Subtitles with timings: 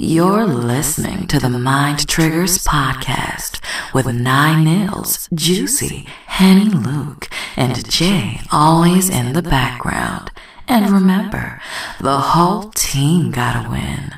[0.00, 3.60] You're listening to the Mind Triggers podcast
[3.92, 10.30] with Nine Nils, Juicy, Henny Luke, and Jay always in the background.
[10.68, 11.60] And remember,
[12.00, 14.12] the whole team gotta win.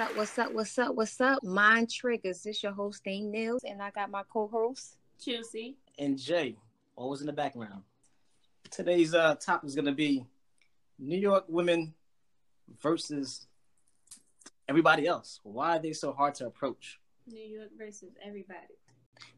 [0.00, 0.16] Up?
[0.16, 0.52] What's up?
[0.52, 0.94] What's up?
[0.94, 1.44] What's up?
[1.44, 2.42] Mind Triggers.
[2.42, 4.96] This your host, Dane Nils, and I got my co-host.
[5.22, 5.76] Chelsea.
[5.98, 6.56] and Jay,
[6.96, 7.82] always in the background.
[8.70, 10.24] Today's uh, topic is going to be
[10.98, 11.92] New York women
[12.82, 13.46] versus
[14.66, 15.38] everybody else.
[15.42, 16.98] Why are they so hard to approach?
[17.26, 18.78] New York versus everybody.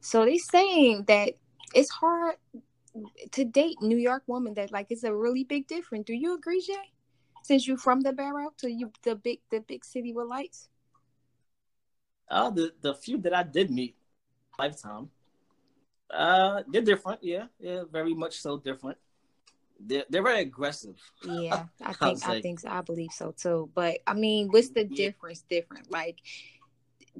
[0.00, 1.30] So they saying that
[1.74, 2.36] it's hard
[3.32, 4.54] to date New York woman.
[4.54, 6.04] That like it's a really big difference.
[6.06, 6.91] Do you agree, Jay?
[7.42, 10.68] Since you're from the borough to you the big the big city with lights.
[12.30, 13.94] Uh, the the few that I did meet
[14.58, 15.10] lifetime,
[16.10, 17.22] uh, they're different.
[17.22, 18.98] Yeah, yeah, very much so different.
[19.78, 20.96] They're they're very aggressive.
[21.24, 22.40] Yeah, I think I say.
[22.40, 22.68] think so.
[22.68, 23.70] I believe so too.
[23.74, 25.08] But I mean, what's the Yeah.
[25.08, 25.42] difference?
[25.50, 26.18] Different like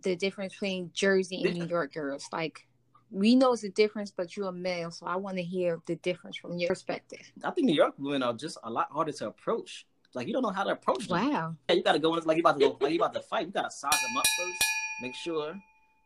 [0.02, 2.28] the difference between Jersey and New York girls.
[2.32, 2.66] Like
[3.10, 5.96] we know it's a difference, but you're a male, so I want to hear the
[5.96, 7.20] difference from your perspective.
[7.44, 9.86] I think New York women are just a lot harder to approach.
[10.14, 11.30] Like you don't know how to approach them.
[11.30, 11.56] Wow.
[11.68, 13.46] Yeah, you gotta go in like you about to go like you about to fight.
[13.46, 14.64] You gotta size them up first.
[15.00, 15.54] Make sure,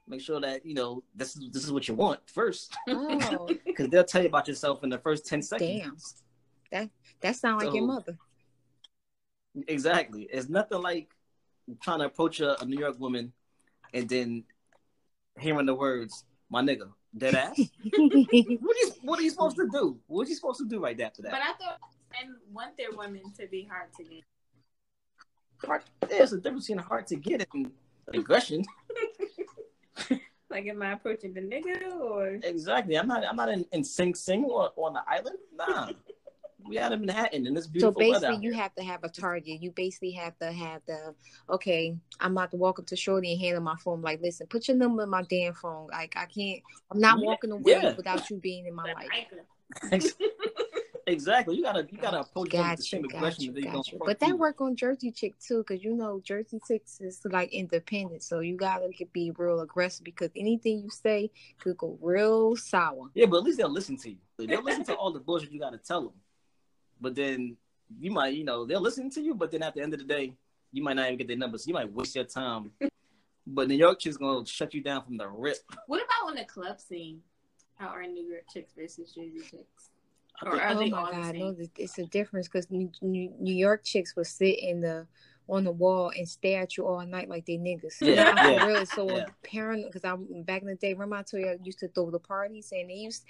[0.06, 3.88] make sure that you know this is this is what you want first, Oh, because
[3.88, 5.82] they'll tell you about yourself in the first ten seconds.
[5.82, 5.96] damn.
[6.70, 6.90] That
[7.20, 8.16] that sound like your mother.
[9.68, 10.28] Exactly.
[10.30, 11.08] It's nothing like
[11.80, 13.32] trying to approach a, a New York woman
[13.94, 14.44] and then
[15.38, 17.58] hearing the words "my nigga," dead ass.
[17.96, 19.98] what, are you, what are you supposed to do?
[20.06, 21.32] What are you supposed to do right after that?
[21.32, 21.80] But I thought
[22.22, 24.22] men want their women to be hard to get.
[25.64, 27.72] Hard- There's a difference between hard to get and
[28.14, 28.64] aggression.
[30.48, 32.38] Like, am I approaching the nigga or?
[32.42, 32.94] Exactly.
[32.96, 33.24] I'm not.
[33.26, 35.36] I'm not in, in Sing Sing or on the island.
[35.54, 35.90] Nah.
[36.64, 38.12] we out in Manhattan and it's beautiful weather.
[38.12, 39.60] basically, out you have to have a target.
[39.60, 41.14] You basically have to have the
[41.50, 41.96] okay.
[42.20, 44.00] I'm about to walk up to Shorty and hand her my phone.
[44.02, 45.88] Like, listen, put your number in my damn phone.
[45.90, 46.62] Like, I can't.
[46.92, 47.94] I'm not Yeah, walking away yeah.
[47.94, 49.10] without you being in my life.
[51.06, 51.56] I could- exactly.
[51.56, 51.86] You gotta.
[51.90, 53.72] You gotta approach them with Got the you, same got aggression you, that you got
[53.74, 54.00] don't you.
[54.04, 54.36] But that you.
[54.36, 58.56] work on Jersey chick too, because you know Jersey chicks is like independent, so you
[58.56, 63.08] gotta be real aggressive because anything you say could go real sour.
[63.14, 64.16] Yeah, but at least they'll listen to you.
[64.38, 66.12] They'll listen to all the bullshit you gotta tell them.
[67.00, 67.56] But then
[68.00, 69.34] you might, you know, they'll listen to you.
[69.34, 70.32] But then at the end of the day,
[70.72, 71.64] you might not even get their numbers.
[71.64, 72.72] So you might waste your time.
[73.46, 75.58] but New York chicks gonna shut you down from the rip.
[75.86, 77.20] What about on the club scene?
[77.76, 79.90] How are New York chicks versus Jersey chicks?
[80.40, 81.40] I Or are oh they my all the god, same?
[81.40, 85.06] no, th- it's a difference because New, New, New York chicks will sit in the
[85.48, 88.02] on the wall and stare at you all night like they niggas.
[88.02, 89.26] Yeah, I'm yeah, really so yeah.
[89.44, 90.92] paranoid because I'm back in the day.
[90.92, 93.24] Remember I told you I used to throw the parties and they used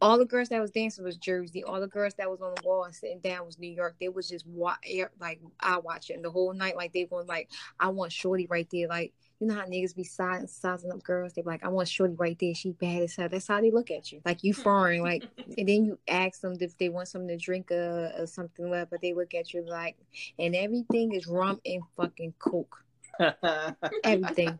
[0.00, 1.62] all the girls that was dancing was Jersey.
[1.64, 3.96] All the girls that was on the wall and sitting down was New York.
[4.00, 6.76] They was just wa- air, like I watching the whole night.
[6.76, 8.88] Like they going like I want Shorty right there.
[8.88, 11.32] Like you know how niggas be sizing, sizing up girls.
[11.32, 12.54] They be like I want Shorty right there.
[12.54, 13.28] She bad as hell.
[13.28, 14.20] That's how they look at you.
[14.24, 15.02] Like you foreign.
[15.10, 15.24] Like
[15.56, 18.90] and then you ask them if they want something to drink uh, or something like,
[18.90, 19.96] but they look at you like
[20.38, 22.84] and everything is rum and fucking coke.
[24.04, 24.58] Everything.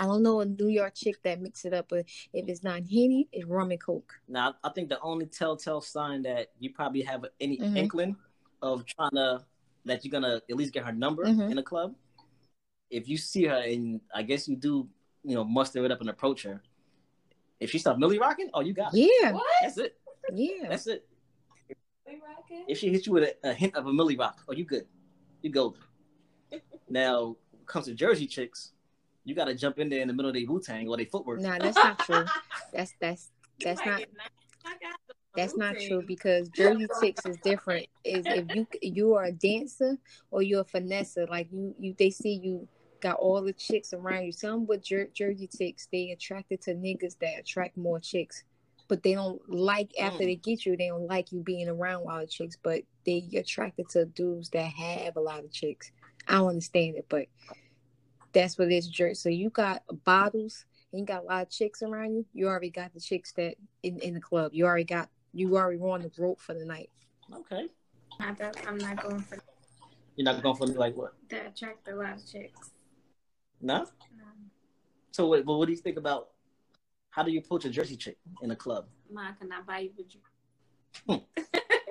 [0.00, 2.82] I don't know a New York chick that mix it up, but if it's not
[2.82, 4.12] henny, it's rum and coke.
[4.28, 7.76] now, I think the only telltale sign that you probably have any Mhm.
[7.76, 8.16] inkling
[8.62, 9.44] of trying to
[9.84, 11.50] that you're gonna at least get her number Mhm.
[11.50, 11.94] in a club.
[12.90, 14.88] If you see her and I guess you do,
[15.24, 16.62] you know, muster it up and approach her.
[17.60, 19.10] If she starts millie rocking, oh, you got it.
[19.22, 19.44] Yeah, What?
[19.62, 19.98] That's it.
[20.32, 20.68] yeah.
[20.68, 21.06] That's it.
[22.66, 24.86] If she hits you with a, a hint of a millie rock, oh, you good.
[25.42, 25.80] You golden.
[26.88, 28.72] now, when it comes to Jersey chicks,
[29.24, 31.06] you got to jump in there in the middle of their Wu Tang or their
[31.06, 31.40] footwork.
[31.40, 32.24] Nah, that's not true.
[32.72, 34.30] That's that's that's not might get knocked-
[34.64, 37.86] knocked out the that's not true because Jersey chicks is different.
[38.04, 39.96] Is if you you are a dancer
[40.30, 42.68] or you're a finesser, like you you they see you
[43.00, 44.32] got all the chicks around you.
[44.32, 48.44] Some with Jer- Jersey chicks, they attracted to niggas that attract more chicks.
[48.88, 50.26] But they don't like after Mm.
[50.26, 52.56] they get you, they don't like you being around a lot of chicks.
[52.62, 55.92] But they attracted to dudes that have a lot of chicks.
[56.26, 57.26] I don't understand it, but
[58.32, 59.14] that's what it is, Jersey.
[59.14, 62.26] So you got bottles and you got a lot of chicks around you.
[62.32, 64.52] You already got the chicks that in, in the club.
[64.54, 66.90] You already got you already on the rope for the night.
[67.34, 67.68] Okay.
[68.20, 69.38] I thought- I'm not going for
[70.16, 71.12] You're not going for me like what?
[71.28, 72.70] that attract a lot of chicks.
[73.60, 73.78] No?
[73.78, 73.86] No.
[75.10, 76.28] So, what, but what do you think about
[77.10, 78.86] how do you approach a Jersey chick in a club?
[79.10, 81.26] Ma, can I buy you a drink?
[81.36, 81.42] Hmm.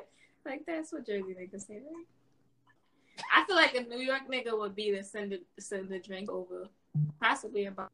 [0.46, 2.06] like that's what Jersey niggas say, right?
[3.34, 6.31] I feel like a New York nigga would be to send the send the drink
[6.31, 6.68] over,
[7.22, 7.90] possibly a bar.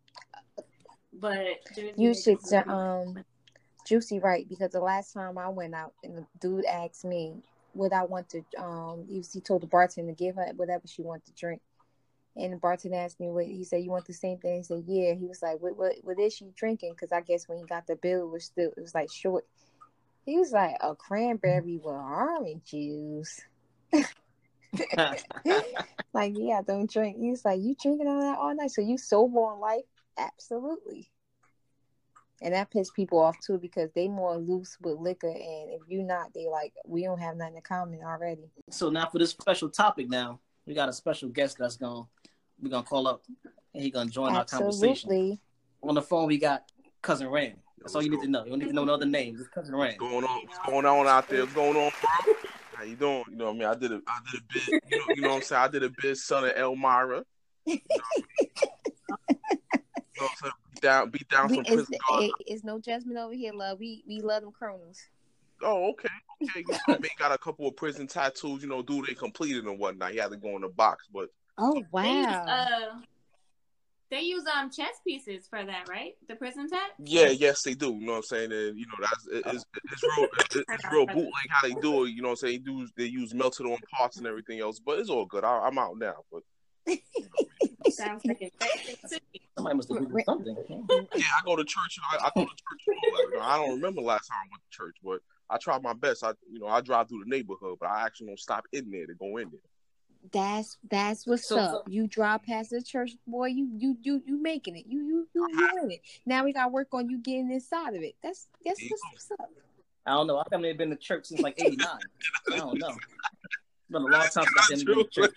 [1.13, 3.23] But Jersey You should would um
[3.85, 7.35] Juicy right because the last time I went out and the dude asked me
[7.73, 11.01] what I want to um he, he told the bartender to give her whatever she
[11.01, 11.61] wanted to drink.
[12.35, 14.57] And the bartender asked me what he said you want the same thing.
[14.57, 15.13] He said, Yeah.
[15.13, 16.93] He was like, What what what is she drinking?
[16.93, 19.45] Because I guess when he got the bill it was still it was like short.
[20.25, 23.41] He was like a cranberry with orange juice.
[26.13, 27.17] like, yeah, I don't drink.
[27.19, 28.71] He was like, You drinking all that all night?
[28.71, 29.83] So you sober on life?
[30.17, 31.09] Absolutely.
[32.41, 36.03] And that pisses people off too because they more loose with liquor and if you
[36.03, 38.49] not, they like, we don't have nothing in common already.
[38.69, 42.03] So now for this special topic, now we got a special guest that's gonna
[42.61, 43.23] we're gonna call up
[43.73, 45.39] and he gonna join our conversation.
[45.81, 46.63] On the phone, we got
[47.01, 47.57] cousin Rand.
[47.79, 48.43] That's all you need to know.
[48.45, 49.39] You don't need to know no other names.
[49.39, 49.97] It's cousin Rand.
[49.99, 50.45] What's going on?
[50.45, 51.41] What's going on out there?
[51.41, 52.33] What's going on, bro?
[52.75, 53.23] How you doing?
[53.29, 53.67] You know what I mean?
[53.67, 55.61] I did a I did a bit, you know, you know what I'm saying?
[55.61, 57.23] I did a bit son of Elmira.
[60.15, 60.53] You know what I'm saying?
[60.73, 63.79] Beat down beat down We, some it's, prison it, it's no judgment over here, love.
[63.79, 65.01] We we love them chronos.
[65.61, 66.09] Oh, okay.
[66.43, 66.59] Okay.
[66.67, 67.11] You know what I mean?
[67.17, 70.11] Got a couple of prison tattoos, you know, dude they completed and whatnot.
[70.11, 72.45] He had to go in the box, but Oh They use, wow.
[72.47, 72.99] uh,
[74.09, 76.13] they use um chess pieces for that, right?
[76.27, 76.91] The prison tat.
[76.99, 77.93] yeah, yes they do.
[77.93, 78.51] You know what I'm saying?
[78.51, 82.05] And you know, that's it, it's, it's real it's, it's real bootleg how they do
[82.05, 82.63] it, you know what I'm saying?
[82.65, 85.43] They do they use melted on parts and everything else, but it's all good.
[85.43, 86.15] I, I'm out now.
[86.31, 86.43] But
[87.89, 89.39] Sounds like a great thing to do.
[89.55, 90.55] Somebody must have Googled something.
[91.15, 91.97] Yeah, I go to church.
[91.97, 92.97] And I, I go to church.
[93.13, 96.23] Like, I don't remember last time I went to church, but I try my best.
[96.23, 99.05] I, you know, I drive through the neighborhood, but I actually don't stop in there
[99.05, 99.59] to go in there.
[100.31, 101.87] That's that's what's So- up.
[101.89, 103.47] You drive past the church, boy.
[103.47, 104.85] You you you you making it.
[104.87, 106.01] You you you doing it.
[106.25, 108.15] Now we got to work on you getting inside of it.
[108.23, 109.49] That's that's what's, what's up.
[110.05, 110.37] I don't know.
[110.37, 111.87] I haven't been to church since like '89.
[112.51, 112.89] I don't know.
[112.89, 115.03] It's been a long time since I've been to True.
[115.11, 115.35] church.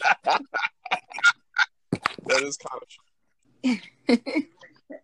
[2.27, 4.43] that is kind of true.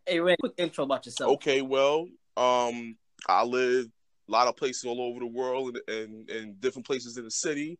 [0.06, 1.32] Hey, Rand, quick intro about yourself.
[1.34, 2.06] Okay, well,
[2.36, 2.96] um,
[3.28, 3.86] I live
[4.28, 7.30] a lot of places all over the world and, and, and different places in the
[7.32, 7.78] city.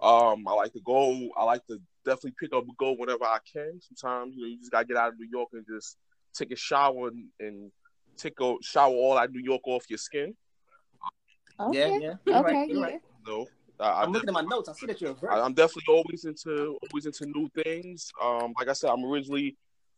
[0.00, 1.30] Um, I like to go.
[1.36, 3.80] I like to definitely pick up a go whenever I can.
[3.80, 5.96] Sometimes you know you just gotta get out of New York and just
[6.34, 7.72] take a shower and, and
[8.16, 10.34] take a shower all that New York off your skin.
[11.60, 11.98] Okay.
[11.98, 12.14] Yeah, yeah.
[12.26, 12.52] You're okay.
[12.52, 12.84] right, you're yeah.
[12.84, 13.00] right.
[13.26, 13.46] No,
[13.80, 14.68] I, I I'm looking at my notes.
[14.68, 15.38] I see that you're a I, virgin.
[15.44, 18.12] I'm definitely always into always into new things.
[18.22, 19.56] Um, like I said, I'm originally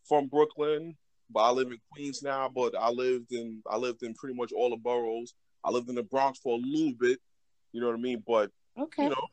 [0.08, 0.96] from Brooklyn,
[1.30, 2.48] but I live in Queens now.
[2.48, 5.34] But I lived in I lived in pretty much all the boroughs.
[5.62, 7.18] I lived in the Bronx for a little bit.
[7.72, 8.22] You know what I mean?
[8.26, 9.04] But Okay.
[9.04, 9.26] you know,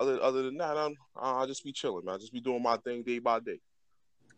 [0.00, 2.04] other other than that, I'm I just be chilling.
[2.04, 2.14] man.
[2.16, 3.60] I just be doing my thing day by day.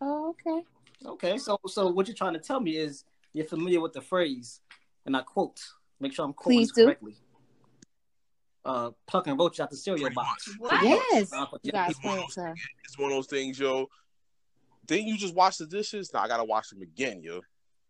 [0.00, 0.62] Oh, okay.
[1.06, 4.61] Okay, so so what you're trying to tell me is you're familiar with the phrase,
[5.06, 5.61] and I quote.
[6.00, 6.85] Make sure I'm quoting Please this do.
[6.87, 7.14] correctly.
[8.64, 10.50] Uh, plucking roaches out the cereal Pretty box.
[10.59, 10.82] What?
[10.85, 11.32] Yes.
[11.32, 12.55] Uh, You guys explain it to.
[12.85, 13.88] It's one of those things, yo.
[14.87, 16.12] Didn't you just wash the dishes?
[16.12, 17.41] Now I gotta wash them again, yo.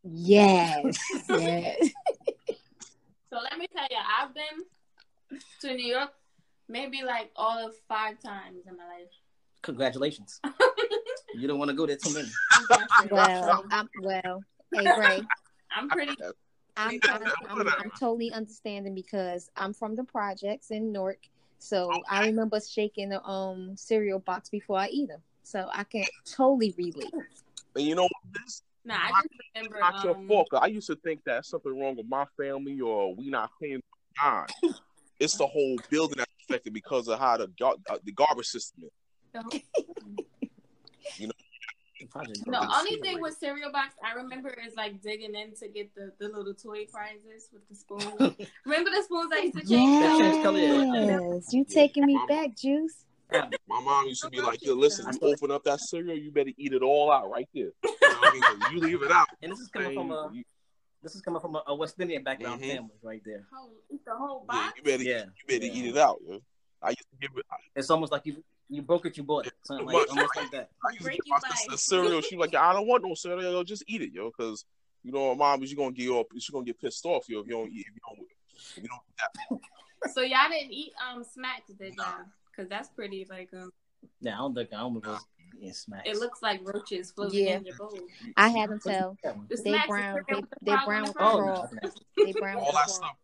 [0.05, 0.99] Yes.
[1.31, 1.91] yes.
[3.31, 6.11] So let me tell you, I've been to New York
[6.73, 9.11] maybe like all of five times in my life.
[9.61, 10.41] Congratulations.
[11.35, 12.29] you don't want to go there too many.
[12.99, 13.09] I'm.
[13.11, 14.43] Well, I'm well.
[14.73, 15.23] Hey, Ray.
[15.77, 16.17] I'm pretty.
[16.77, 21.19] I'm, I'm, I'm, I'm totally understanding because I'm from the projects in Newark,
[21.59, 25.21] so I remember shaking the um cereal box before I eat them.
[25.45, 27.13] So I can totally relate.
[27.77, 28.13] And you know what
[28.45, 29.79] this Nah, I just remember.
[29.81, 30.49] not your Um, fault.
[30.51, 33.81] 'cause I used to think that something wrong with my family or we not paying
[34.23, 34.47] on.
[35.21, 38.85] It's the whole building that's affected because of how the gar- uh, the garbage system
[38.85, 38.91] is.
[41.19, 41.33] the-
[42.11, 45.95] Probably The only thing with cereal box I remember is like digging in to get
[45.95, 48.17] the, the little toy prizes with the spoons.
[48.67, 50.01] remember the spoons I used to change?
[50.01, 50.39] That changed.
[51.09, 53.05] Yes, you taking me back, Juice.
[53.69, 56.51] My mom used to be like, "Yo, listen, you open up that cereal, you better
[56.59, 57.71] eat it all out right there.
[57.85, 58.43] You, know what I mean?
[58.43, 60.43] 'Cause you leave it out, And this is coming from a you,
[61.03, 62.75] this is coming from a, a West Indian background Mhm.
[62.77, 63.47] family right there.
[63.53, 65.25] Whole- eat the whole yeah, you better Yeah.
[65.25, 65.73] you better Yeah.
[65.73, 66.21] eat it out.
[66.27, 66.41] Yo.
[66.81, 67.45] I used to give it.
[67.77, 69.53] It's almost like you you broke it, you bought it.
[69.65, 70.71] Something like, almost like that.
[70.89, 72.21] I used to give my sister cereal.
[72.23, 73.53] She was like, I don't want no cereal.
[73.53, 74.65] Yo, just eat it, yo, because
[75.05, 76.27] you know, my mom is you gonna get up.
[76.35, 77.87] She's gonna get pissed off, yo, if you don't eat.
[77.89, 78.27] If you don't,
[78.77, 79.61] if you don't eat
[80.01, 80.11] that.
[80.13, 82.25] So y'all didn't eat um smacks, did y'all?
[82.51, 83.71] Because that's pretty like um.
[84.21, 85.19] Yeah, I don't think I don't remember
[85.59, 86.09] eating smacks.
[86.09, 87.57] It looks like roaches floating Yeah.
[87.59, 87.99] in your bowl.
[88.37, 91.13] I had them tell The They brown- they- one with the they brown on the
[91.13, 91.17] with.
[91.21, 91.69] Oh, frog.
[91.83, 92.57] that's they brown.
[92.59, 93.17] all with that stuff.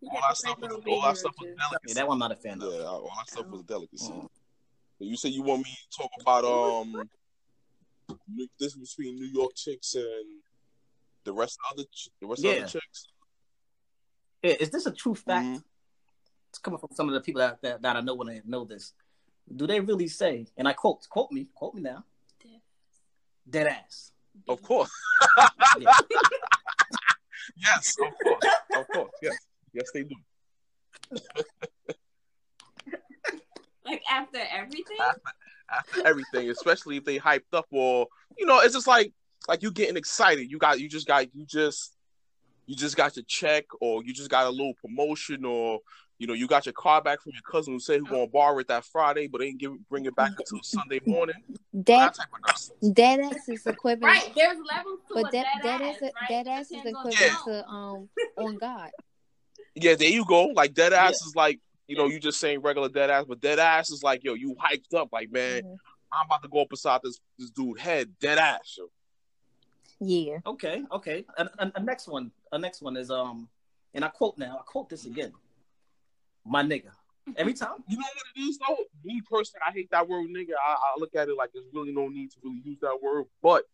[0.00, 1.56] All get that stuff was all that stuff was roaches.
[1.58, 1.88] delicacy.
[1.88, 2.72] yeah, that one I'm not a fan of.
[2.72, 4.12] Yeah, all that stuff was a delicacy.
[4.12, 4.28] Mm.
[5.00, 7.08] You said you want me to talk about um
[8.28, 10.40] the difference between New York chicks and
[11.24, 13.06] the rest of the ch- the rest of the chicks.
[14.42, 15.46] Yeah, is this a true fact?
[15.46, 15.64] Mhm.
[16.50, 18.64] It's coming from some of the people that, that, that I know when I know
[18.64, 18.94] this.
[19.54, 20.46] Do they really say?
[20.56, 22.04] And I quote, quote me, quote me now.
[22.42, 22.60] Dead
[23.48, 24.12] dead ass.
[24.48, 24.90] Of course.
[25.78, 25.90] Yeah.
[27.56, 28.54] yes, of course.
[28.76, 29.10] Of course.
[29.22, 29.36] Yes.
[29.72, 30.14] Yes, they do.
[33.84, 34.96] Like after everything?
[35.70, 39.12] After everything, especially if they hyped up or you know, it's just like
[39.48, 40.50] like you getting excited.
[40.50, 41.94] You got you just got you just
[42.66, 45.80] you just got your check or you just got a little promotion or
[46.18, 48.58] you know, you got your car back from your cousin who said he gonna borrow
[48.58, 51.36] it that Friday, but ain't give bring it back until Sunday morning.
[51.72, 52.94] That That type of nonsense.
[52.96, 54.02] that ass is equivalent.
[54.16, 56.12] Right, there's levels to But a that dead that ass, is a, right?
[56.28, 57.54] that ass is Depends on the equivalent zone.
[57.54, 58.90] to um on God.
[59.74, 60.46] Yeah, there you go.
[60.46, 61.28] Like dead ass Yeah.
[61.28, 64.24] is like, you know, you just saying regular dead ass, but dead ass is like,
[64.24, 65.76] yo, you hyped up, like, man, Mhm.
[66.10, 68.76] I'm about to go up beside this this dude head, dead ass.
[68.76, 68.88] Yo.
[70.00, 70.38] Yeah.
[70.46, 71.24] Okay, okay.
[71.36, 73.48] And and a next one, a next one is um,
[73.94, 74.58] and I quote now.
[74.58, 75.32] I quote this again.
[76.48, 76.90] My nigga.
[77.36, 77.84] Every time.
[77.88, 78.76] You know what it is though?
[79.04, 80.52] Me personally, I hate that word nigga.
[80.66, 83.24] I, I look at it like there's really no need to really use that word.
[83.42, 83.64] But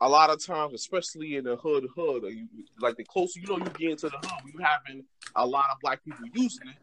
[0.00, 2.46] a lot of times, especially in the hood hood, you,
[2.80, 5.04] like the closer you know you get into the hood, you having
[5.36, 6.76] a lot of black people using it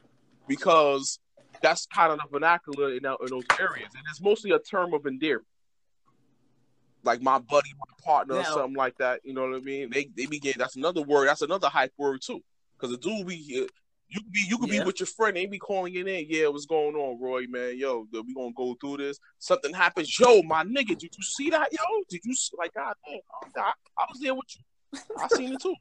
[0.48, 1.20] because
[1.62, 5.06] that's kind of the vernacular in, in those areas, and it's mostly a term of
[5.06, 5.46] endearment.
[7.04, 9.22] Like my buddy, my partner, or something like that.
[9.24, 9.90] You know what I mean?
[9.90, 10.54] They they begin.
[10.58, 11.28] That's another word.
[11.28, 12.42] That's another hype word too.
[12.78, 13.68] Because the dude be
[14.10, 14.80] you could be you could Yeah.
[14.82, 16.26] be with your friend, they be calling it in.
[16.30, 17.46] Yeah, what's going on, Roy?
[17.48, 19.20] Man, yo, we gonna go through this.
[19.38, 20.98] Something happens, yo, my nigga.
[20.98, 21.84] Did you see that, yo?
[22.10, 23.20] Did you see, like God damn?
[23.58, 25.00] I, I was there with you.
[25.18, 25.76] I seen it too.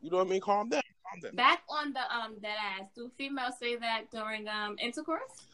[0.00, 0.40] You know what I mean?
[0.40, 1.34] Calm down, calm down.
[1.36, 5.46] Back on the um dead ass, do females say that during um intercourse?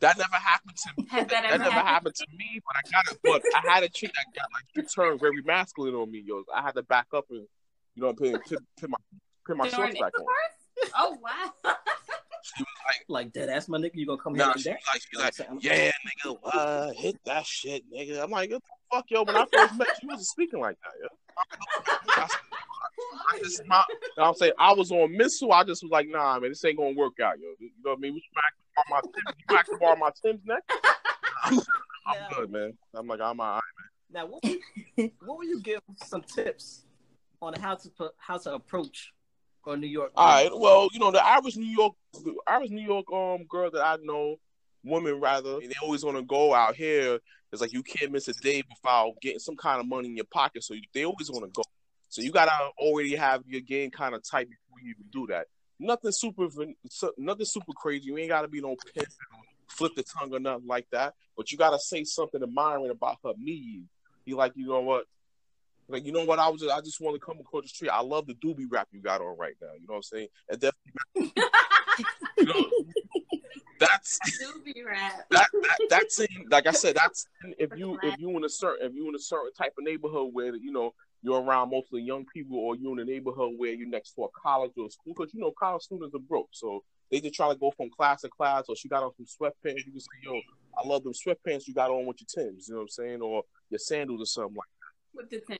[0.00, 1.08] That never happened to me.
[1.10, 1.88] Has that That ever never happened?
[1.88, 3.18] happened to me, but I got it.
[3.24, 6.44] But I had a chick that got like she turned very masculine on me, yo.
[6.54, 7.46] I had to back up and
[7.94, 8.96] you know, what I'm put, put, put my
[9.46, 10.26] put my During shorts back on.
[10.82, 10.92] Intercourse?
[10.96, 11.74] Oh wow.
[12.42, 12.96] She was like.
[13.08, 13.92] Like dead ass, my nigga.
[13.94, 14.78] You gonna come Nah, here like she that?
[15.18, 15.90] like, she like, yeah,
[16.24, 18.22] nigga, uh, hit that shit, nigga.
[18.22, 19.22] I'm like, what the fuck, yo?
[19.24, 21.08] When I first met you, you wasn't speaking like that, yo.
[22.08, 22.28] I,
[23.32, 25.52] I just, my, you know what I'm saying, I was on missile.
[25.52, 27.48] I just was like, nah, man, this ain't gonna work out, yo.
[27.58, 28.14] You know what I mean?
[28.14, 28.52] We smack
[28.90, 30.70] my Tim's, you back to borrow my Tim's next.
[31.44, 31.58] I'm,
[32.06, 32.72] I'm Now- good, man.
[32.94, 33.62] I'm like, I'm all right.
[34.12, 34.22] Man.
[34.22, 34.44] Now, what,
[35.24, 36.84] what will you give some tips
[37.42, 39.12] on how to put, how to approach
[39.66, 40.12] or New York?
[40.16, 40.50] All right.
[40.52, 43.96] Well, you know, the Irish New York, the average New York um girl that I
[44.02, 44.36] know,
[44.84, 47.18] women rather, they always want to go out here.
[47.52, 50.26] It's like you can't miss a day without getting some kind of money in your
[50.26, 50.64] pocket.
[50.64, 51.62] So you, they always want to go.
[52.08, 55.46] So you gotta already have your game kind of tight before you even do that.
[55.78, 56.48] Nothing super,
[57.18, 58.06] nothing super crazy.
[58.06, 59.08] You ain't gotta be no pimp,
[59.68, 61.14] flip the tongue or nothing like that.
[61.36, 63.82] But you gotta say something admiring about her me.
[64.24, 65.06] Be like, you know what?
[65.88, 66.38] Like, you know what?
[66.38, 67.90] I was, I just want to come across the street.
[67.90, 69.72] I love the doobie wrap you got on right now.
[69.80, 70.28] You know what I'm saying?
[70.48, 71.32] And definitely,
[72.38, 72.70] you know,
[73.78, 75.26] that's doobie wrap.
[75.30, 78.48] that, that that's in, like I said, that's in, if you if you in a
[78.48, 82.02] certain if you in a certain type of neighborhood where you know you're around mostly
[82.02, 84.90] young people, or you're in a neighborhood where you're next to a college or a
[84.90, 87.90] school, because you know college students are broke, so they just try to go from
[87.90, 88.64] class to class.
[88.68, 90.40] Or she got on some sweatpants, you can say, "Yo,
[90.78, 93.20] I love them sweatpants you got on with your Tims," you know what I'm saying,
[93.22, 94.68] or your sandals or something like.
[95.14, 95.58] With the ten.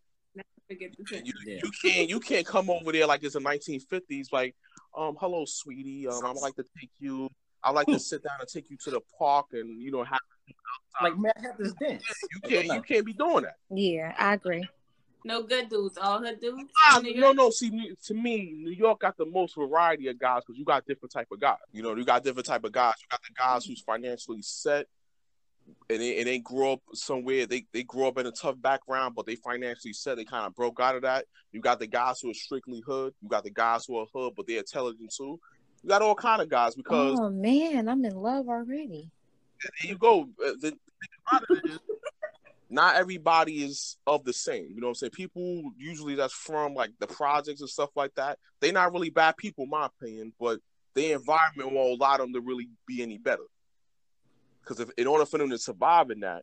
[0.68, 1.24] Never forget the ten.
[1.26, 1.60] You, Yeah.
[1.62, 4.32] you can't you can't come over there like it's the 1950s.
[4.32, 4.54] Like,
[4.96, 6.08] um, hello, sweetie.
[6.08, 7.28] Um, I'd like to take you.
[7.62, 10.18] I'd like to sit down and take you to the park and you know have.
[11.02, 12.02] Like, man, I have this dance.
[12.34, 13.56] You can't you can't be doing that.
[13.70, 14.66] Yeah, I agree.
[15.24, 15.98] No good dudes.
[15.98, 16.70] All her dudes.
[16.84, 17.50] Ah, no, no.
[17.50, 20.86] See, New- to me, New York got the most variety of guys because you got
[20.86, 21.56] different type of guys.
[21.72, 22.94] You know, you got different type of guys.
[23.02, 24.86] You got the guys who's financially set,
[25.88, 27.46] and they, and they grew up somewhere.
[27.46, 30.16] They they grew up in a tough background, but they financially set.
[30.16, 31.26] They kind of broke out of that.
[31.52, 33.14] You got the guys who are strictly hood.
[33.22, 35.38] You got the guys who are hood, but they're intelligent too.
[35.82, 39.10] You got all kind of guys because Oh man, I'm in love already.
[39.62, 40.22] there you go.
[40.44, 41.78] Uh, The, the it is,
[42.68, 44.66] not everybody is of the same.
[44.74, 45.10] You know what I'm saying?
[45.12, 48.38] People usually that's from like the projects and stuff like that.
[48.60, 50.58] They're not really bad people, in my opinion, but
[50.94, 53.44] the environment won't allow them to really be any better.
[54.66, 56.42] Because if in order for them to survive in that,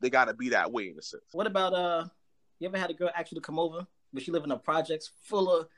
[0.00, 1.24] they got to be that way in a sense.
[1.32, 2.04] What about uh?
[2.60, 4.58] You ever had a girl ask you to come over, but she live in a
[4.58, 5.68] projects full of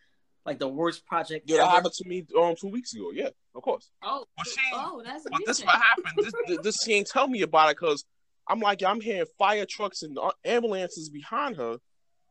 [0.46, 1.48] like the worst project.
[1.48, 3.10] Yeah, that happened to me um two weeks ago.
[3.12, 3.90] Yeah, of course.
[4.02, 5.66] Oh, But she, oh, that's But this recent.
[5.66, 6.14] what happened.
[6.16, 8.04] This, this, this she ain't tell me about it because
[8.48, 11.76] I'm like, I'm hearing fire trucks and uh, ambulances behind her.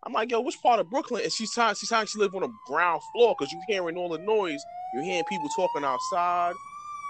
[0.04, 1.24] I'm like, yo, which part of Brooklyn?
[1.24, 4.10] And she's telling she's telling she live on a ground floor because you're hearing all
[4.10, 4.62] the noise.
[4.94, 6.54] You're hearing people talking outside.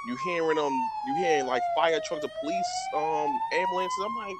[0.07, 0.71] You hearing um,
[1.05, 4.05] you hearing like fire trucks, the police, um, ambulances.
[4.05, 4.35] I'm like,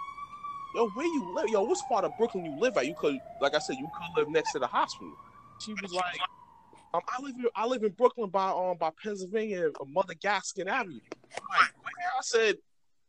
[0.75, 1.49] yo, where you live?
[1.49, 2.87] Yo, which part of Brooklyn you live at?
[2.87, 5.13] You could, like I said, you could live next to the hospital.
[5.59, 6.19] She was like,
[6.93, 10.67] um, I live in I live in Brooklyn by um by Pennsylvania, uh, Mother Gaston
[10.67, 10.99] Avenue.
[11.35, 12.11] I'm like, where?
[12.17, 12.55] I said,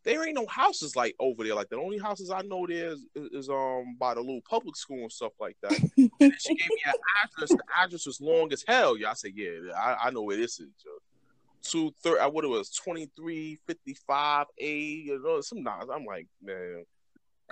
[0.04, 1.68] there ain't no houses like over there like.
[1.68, 5.02] The only houses I know there is, is, is, um by the little public school
[5.02, 5.78] and stuff like that.
[6.20, 7.50] and she gave me an address.
[7.50, 8.96] The address was long as hell.
[8.96, 10.68] Yeah, I said, yeah, I, I know where this is.
[10.84, 10.92] Yo.
[11.70, 15.90] Two thirty, what it was, twenty three fifty five A, you know, some nonsense.
[15.94, 16.84] I'm like, man,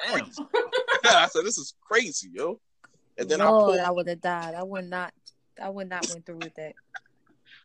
[0.06, 0.20] Damn.
[1.04, 2.60] I said, this is crazy, yo.
[3.16, 4.54] And then I Lord, pulled, I would have died.
[4.54, 5.12] I would not.
[5.60, 6.74] I would not went through with that.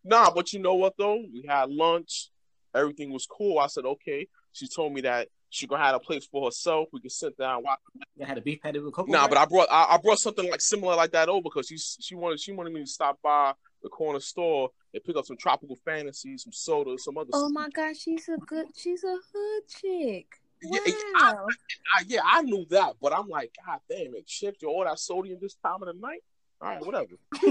[0.04, 1.24] nah, but you know what though?
[1.32, 2.30] We had lunch,
[2.76, 3.60] everything was cool.
[3.60, 4.28] I said, okay.
[4.52, 6.90] She told me that she gonna have a place for herself.
[6.92, 7.80] We could sit down, watch
[8.16, 9.12] You had a beef patty with cocoa.
[9.12, 9.30] Nah, Bread?
[9.30, 12.16] but I brought I, I brought something like similar like that over because she she
[12.16, 15.76] wanted she wanted me to stop by the corner store and pick up some tropical
[15.84, 17.30] fantasy, some soda, some other.
[17.34, 17.52] Oh stuff.
[17.52, 18.68] my god, she's a good.
[18.76, 20.28] She's a hood chick.
[20.62, 20.80] Yeah,
[21.16, 21.48] Wow.
[21.94, 24.32] I, yeah, I knew that, but I'm like, God damn it,
[24.62, 26.22] you all that sodium this time of the night.
[26.62, 27.10] All right, whatever.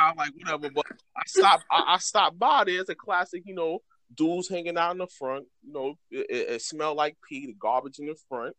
[0.00, 0.70] I'm like, whatever.
[0.70, 1.64] But I stopped.
[1.70, 2.80] I, I stopped by there.
[2.80, 3.80] It's a classic, you know,
[4.14, 5.46] dudes hanging out in the front.
[5.66, 8.54] You know, it, it, it smelled like pee, the garbage in the front,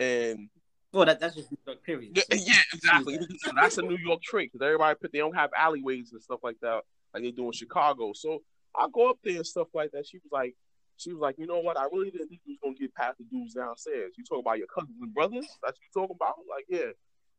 [0.00, 0.48] and
[0.94, 2.12] well, that, that's just New York, period.
[2.16, 3.18] Yeah, So- yeah, exactly.
[3.44, 6.40] So that's a New York trait because everybody put they don't have alleyways and stuff
[6.42, 6.82] like that
[7.12, 8.12] like they do in Chicago.
[8.14, 8.42] So
[8.76, 10.06] I go up there and stuff like that.
[10.06, 10.54] She was like,
[10.96, 11.76] she was like, you know what?
[11.78, 14.12] I really didn't think you was gonna get past the dudes downstairs.
[14.16, 15.46] You talk about your cousins and brothers?
[15.62, 16.34] That's what you talking about?
[16.50, 16.90] Like, yeah.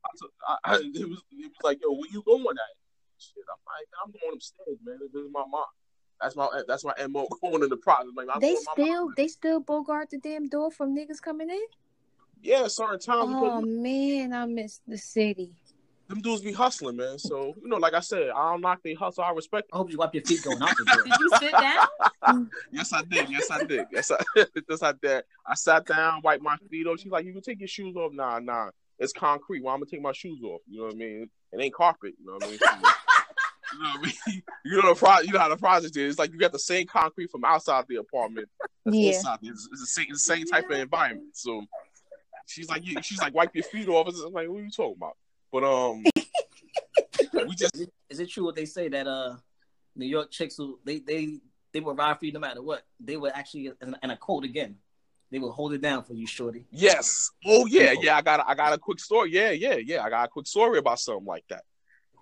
[0.06, 2.76] I, took- I, I, it was it was like, yo, where you going at?
[3.18, 4.98] Shit, I'm like, I'm going upstairs, man.
[5.02, 5.66] This is my mom.
[6.22, 8.12] That's my that's my mo going in the process.
[8.16, 11.62] Like, They still they still bogart the damn door from niggas coming in.
[12.46, 15.50] Yeah, certain times Oh because man, I miss the city.
[16.08, 17.18] them dudes be hustling, man.
[17.18, 19.24] So you know, like I said, I don't knock they hustle.
[19.24, 19.70] I respect.
[19.74, 21.04] I hope you wipe your feet going out the door.
[21.04, 22.50] Did you sit down?
[22.72, 23.30] Yes, I did.
[23.30, 23.86] Yes, I did.
[23.92, 24.18] Yes, I
[24.70, 25.24] yes, I did.
[25.46, 27.00] I sat down, wiped my feet off.
[27.00, 28.70] She's like, "You can take your shoes off." Nah, nah.
[29.00, 29.62] It's concrete.
[29.64, 30.62] Well, I'm gonna take my shoes off.
[30.70, 31.30] You know what I mean?
[31.52, 32.14] It ain't carpet.
[32.20, 32.60] You know what I mean?
[33.74, 34.42] you know what I mean?
[34.66, 36.12] You know the pro- You know how the project is.
[36.12, 38.48] It's like you got the same concrete from outside the apartment.
[38.86, 39.14] Yeah.
[39.14, 39.40] inside.
[39.44, 41.28] It's, it's the same, it's the same type of environment.
[41.34, 41.64] So
[42.46, 44.08] she's like, you, she's like, wipe your feet off.
[44.08, 45.18] I'm like, what are you talking about?
[45.52, 46.04] But um,
[47.48, 49.36] we just Is it, is it true what they say that uh
[49.96, 51.40] New York chicks will they they
[51.74, 52.84] they will ride for you no matter what?
[53.00, 54.76] They would actually and, and a quote again.
[55.32, 56.66] They will hold it down for you, shorty.
[56.72, 57.32] Yes.
[57.46, 58.18] Oh yeah, yeah.
[58.18, 59.32] I got I got a quick story.
[59.32, 60.04] Yeah, yeah, yeah.
[60.04, 61.64] I got a quick story about something like that.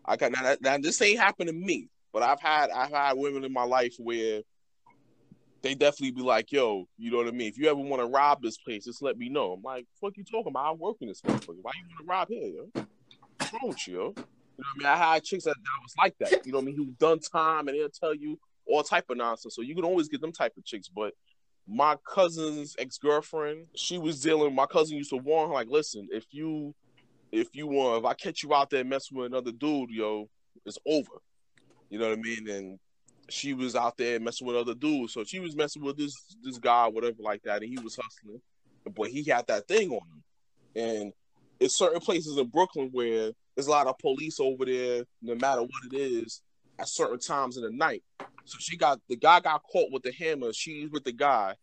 [0.06, 3.44] I got now, now this ain't happened to me, but I've had I've had women
[3.44, 4.42] in my life where
[5.64, 7.48] they definitely be like, yo, you know what I mean?
[7.48, 9.54] If you ever want to rob this place, just let me know.
[9.54, 10.66] I'm like, fuck you talking about?
[10.66, 11.60] I work in this motherfucker.
[11.62, 12.70] Why you want to rob here, yo?
[13.38, 14.00] What's wrong with you, yo?
[14.00, 14.88] You know what I mean?
[14.88, 16.46] I had chicks that, that was like that.
[16.46, 16.76] You know what I mean?
[16.76, 19.56] Who've done time and they'll tell you all type of nonsense.
[19.56, 20.90] So you can always get them type of chicks.
[20.90, 21.14] But
[21.66, 24.54] my cousin's ex girlfriend, she was dealing.
[24.54, 26.76] My cousin used to warn her, like, listen, if you,
[27.32, 30.30] if you want, if I catch you out there messing with another dude, yo,
[30.66, 31.22] it's over.
[31.90, 32.50] You know what I mean?
[32.50, 32.80] And
[33.30, 36.58] she was out there messing with other dudes, so she was messing with this this
[36.58, 38.42] guy, whatever, like that, and he was hustling,
[38.96, 40.24] but he had that thing on him.
[40.76, 41.14] And
[41.60, 45.62] it's certain places in Brooklyn where there's a lot of police over there, no matter
[45.62, 46.42] what it is,
[46.80, 48.04] at certain times in the night.
[48.46, 50.52] So she got the guy got caught with the hammer.
[50.52, 51.56] She's with the guy,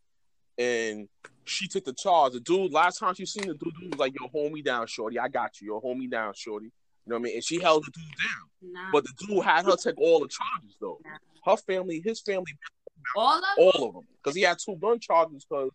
[0.56, 1.08] and
[1.44, 2.32] she took the charge.
[2.32, 4.86] The dude, last time she seen the dude, dude was like, "Yo, hold me down,
[4.86, 5.18] shorty.
[5.18, 5.74] I got you.
[5.74, 6.72] Yo, hold me down, shorty."
[7.06, 7.34] You know what I mean?
[7.36, 8.90] And she held the dude down, Nah.
[8.92, 11.00] but the dude had her take all the charges though.
[11.44, 12.52] Her family, his family,
[13.16, 15.70] all of all of them, because he had two gun charges because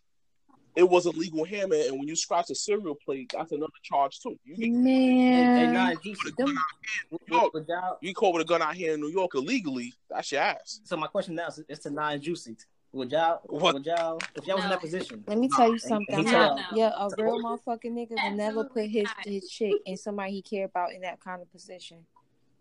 [0.76, 4.20] it was a legal hammer, and when you scratch a serial plate, that's another charge
[4.20, 4.38] too.
[4.44, 6.10] You get Hey, Man, nah, juicy.
[6.24, 7.54] with a gun them- out here in New York.
[7.54, 10.42] would y'all- You caught with a gun out here in New York illegally, that's your
[10.42, 10.80] ass.
[10.84, 12.56] so my question now is, is to nine juicy.
[12.92, 13.40] Would y'all?
[13.44, 13.74] What?
[13.74, 14.18] Would y'all?
[14.34, 16.14] If y'all was in that position, let me tell you something.
[16.14, 19.50] and he I'm yeah, a so- real motherfucking nigga will never put his Absolutely his
[19.50, 21.98] chick and somebody he care about in that kind of position.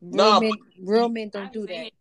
[0.01, 1.91] Real Nah, men, real men don't do that.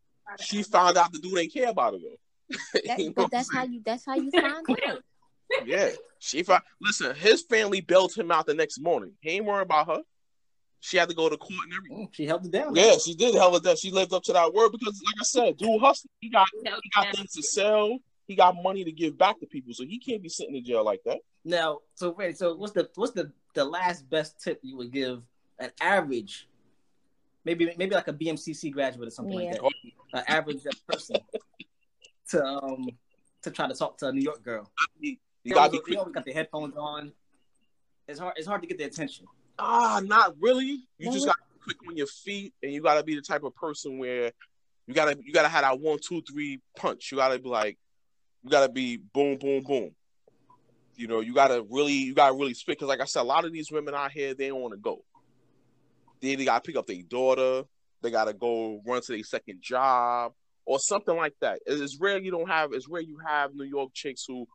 [0.40, 2.56] She found out the dude ain't care about her though.
[2.86, 3.80] That- You know but that's how you.
[3.84, 5.02] That's how you find out.
[5.64, 6.62] Yeah, she found.
[6.80, 9.12] Listen, his family bailed him out the next morning.
[9.20, 10.02] He ain't worried about her.
[10.80, 12.08] She had to go to court and everything.
[12.08, 12.74] Mm, she held it down.
[12.74, 13.76] Yeah, she did hell it down.
[13.76, 16.10] She lived up to that word because, like I said, dude hustling.
[16.20, 17.98] He got he got things to sell.
[18.26, 20.84] He got money to give back to people, so he can't be sitting in jail
[20.84, 21.18] like that.
[21.44, 25.22] Now, so wait, so what's the what's the the last best tip you would give
[25.58, 26.48] an average,
[27.44, 29.50] maybe maybe like a BMCC graduate or something Yeah.
[29.50, 31.16] like that, an average person
[32.30, 32.88] to um
[33.42, 34.70] to try to talk to a New York girl.
[35.00, 35.16] You
[35.52, 37.12] gotta always, be they always got their headphones on.
[38.08, 38.34] It's hard.
[38.36, 39.26] It's hard to get their attention.
[39.58, 40.86] Ah, not really.
[40.98, 43.54] You just gotta be quick on your feet, and you gotta be the type of
[43.54, 44.32] person where
[44.86, 47.12] you gotta you gotta have that one, two, three punch.
[47.12, 47.78] You gotta be like,
[48.44, 49.90] you gotta be boom, boom, boom.
[50.96, 52.76] You know, you gotta really, you gotta really spit.
[52.76, 54.80] Because, like I said, a lot of these women out here, they don't want to
[54.80, 55.02] go.
[56.20, 57.64] They, they gotta pick up their daughter.
[58.02, 60.32] They gotta go run to their second job,
[60.66, 61.60] or something like that.
[61.66, 62.72] It's rare you don't have.
[62.72, 64.46] It's rare you have New York chicks who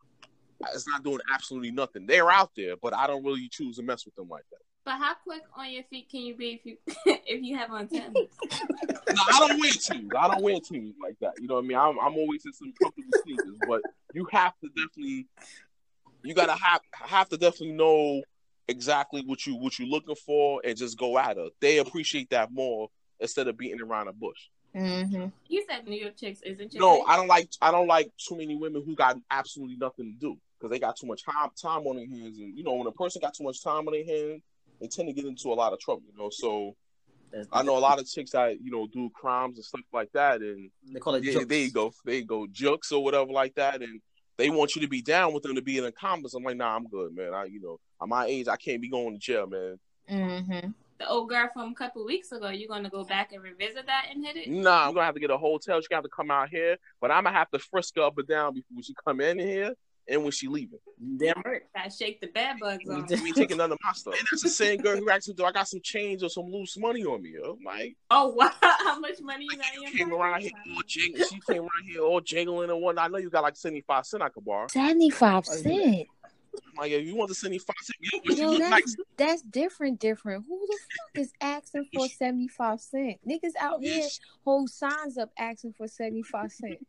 [0.64, 2.06] uh, is not doing absolutely nothing.
[2.06, 4.69] They're out there, but I don't really choose to mess with them like that.
[4.90, 6.78] But how quick on your feet can you be if you
[7.28, 8.16] if you have on tennis?
[8.42, 10.10] No, I don't wear teams.
[10.18, 11.34] I don't wear teams like that.
[11.40, 11.78] You know what I mean?
[11.78, 13.82] I'm, I'm always in some comfortable sneakers, but
[14.16, 15.28] you have to definitely,
[16.24, 18.24] you gotta have have to definitely know
[18.68, 21.54] exactly what you what you're looking for and just go at it.
[21.62, 24.40] They appreciate that more instead of beating around a bush.
[24.76, 25.28] Mm-hmm.
[25.50, 27.06] you said New York chicks isn't your No, thing?
[27.08, 30.38] I don't like I don't like too many women who got absolutely nothing to do
[30.58, 32.92] because they got too much time time on their hands, and you know when a
[32.92, 34.42] person got too much time on their hands,
[34.80, 36.04] they tend to get into a lot of trouble.
[36.12, 36.76] You know, so
[37.52, 40.42] I know a lot of chicks that you know do crimes and stuff like that,
[40.42, 41.46] and They call it yeah, jokes.
[41.46, 44.02] there you go, there you go, jokes or whatever like that, and
[44.38, 46.34] they want you to be down with them to be in the comments.
[46.34, 47.34] I'm like, nah, I'm good, man.
[47.34, 49.80] I you know at my age, I can't be going to jail, man.
[50.10, 50.70] Mm-hmm.
[51.00, 52.50] The old girl from a couple weeks ago.
[52.50, 54.50] You gonna go back and revisit that and hit it?
[54.50, 55.80] Nah, I'm gonna have to get a hotel.
[55.82, 58.18] She gonna have to come out here, but I'm gonna have to frisk her up
[58.18, 59.76] and down before she come in here
[60.10, 60.80] and when she leaving.
[61.18, 61.62] Damn right.
[61.76, 63.08] Gotta shake the bad bugs You off.
[63.08, 63.22] did.
[63.22, 64.16] We taking none of my stuff.
[64.18, 66.52] And that's the same girl who asked me, "Do I got some change or some
[66.52, 68.52] loose money on me?" I'm like, Oh wow!
[68.62, 71.24] How much money you got in you your came around here all jingling.
[71.30, 73.06] She came around here all jingling and whatnot.
[73.06, 74.68] I know you got like seventy five cent I could borrow.
[74.68, 76.08] Seventy-five cent.
[76.56, 78.72] I'm like, if you want the seventy five cent, yo, but you Yo, look that's
[78.72, 80.00] like that's different.
[80.00, 80.46] Different.
[80.48, 83.18] Who the fuck is asking for seventy-five cent?
[83.28, 84.08] Niggas out here
[84.46, 86.80] hold signs up asking for seventy-five cent.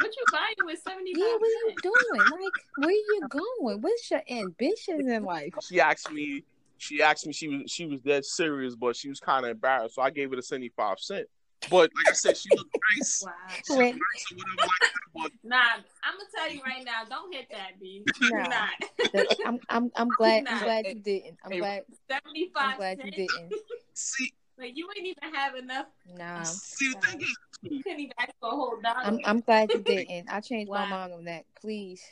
[0.00, 1.40] What you buying with seventy Yeah, five?
[1.40, 2.24] what you doing?
[2.30, 3.80] Like, where you going?
[3.80, 5.54] What's your ambitions in life?
[5.62, 6.44] she asked me.
[6.78, 7.32] She asked me.
[7.32, 9.94] She was she was dead serious, but she was kind of embarrassed.
[9.94, 11.28] So I gave her the seventy five cent.
[11.70, 13.22] But like I said, she looked nice.
[13.24, 13.30] Wow.
[13.64, 13.94] She looked Wait.
[13.94, 14.90] nice or whatever like that.
[15.14, 15.56] But Nah,
[16.02, 17.04] I'm gonna tell you right now.
[17.08, 18.04] Don't hit that, B.
[18.20, 18.48] Nah.
[18.48, 19.22] Nah.
[19.46, 20.62] I'm I'm I'm glad I'm Nah.
[20.64, 21.38] glad you didn't.
[21.44, 23.16] I'm Hey, glad Seventy I'm five glad you cents.
[23.16, 23.52] didn't.
[23.94, 25.86] see, Like you ain't even have enough.
[26.16, 26.42] Nah.
[26.42, 29.00] see the thing is, You couldn't even ask for a whole dollar.
[29.04, 30.28] I'm I'm glad you didn't.
[30.30, 31.44] I changed my mind on that.
[31.60, 32.02] Please.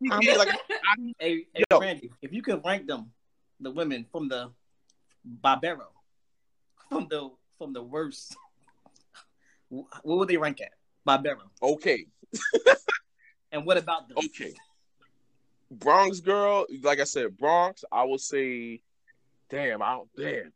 [0.00, 0.22] yeah, I'm-
[1.18, 1.80] Hey, hey Yo.
[1.80, 3.10] Randy, if you could rank them,
[3.60, 4.50] the women from the
[5.42, 5.86] Barbero,
[6.88, 8.45] from the from the worst, wh-
[9.68, 10.72] what would they rank at?
[11.06, 11.42] Barbero.
[11.62, 12.06] okay,
[13.52, 14.18] And what about them?
[14.18, 14.52] okay.
[15.70, 17.84] Bronx girl, like I said, Bronx.
[17.90, 18.80] I would say,
[19.50, 20.52] damn, I don't, damn.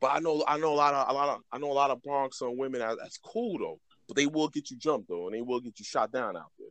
[0.00, 1.90] But I know, I know a lot of, a lot of, I know a lot
[1.90, 2.80] of Bronx on women.
[2.80, 5.84] That's cool though, but they will get you jumped though, and they will get you
[5.84, 6.68] shot down out there.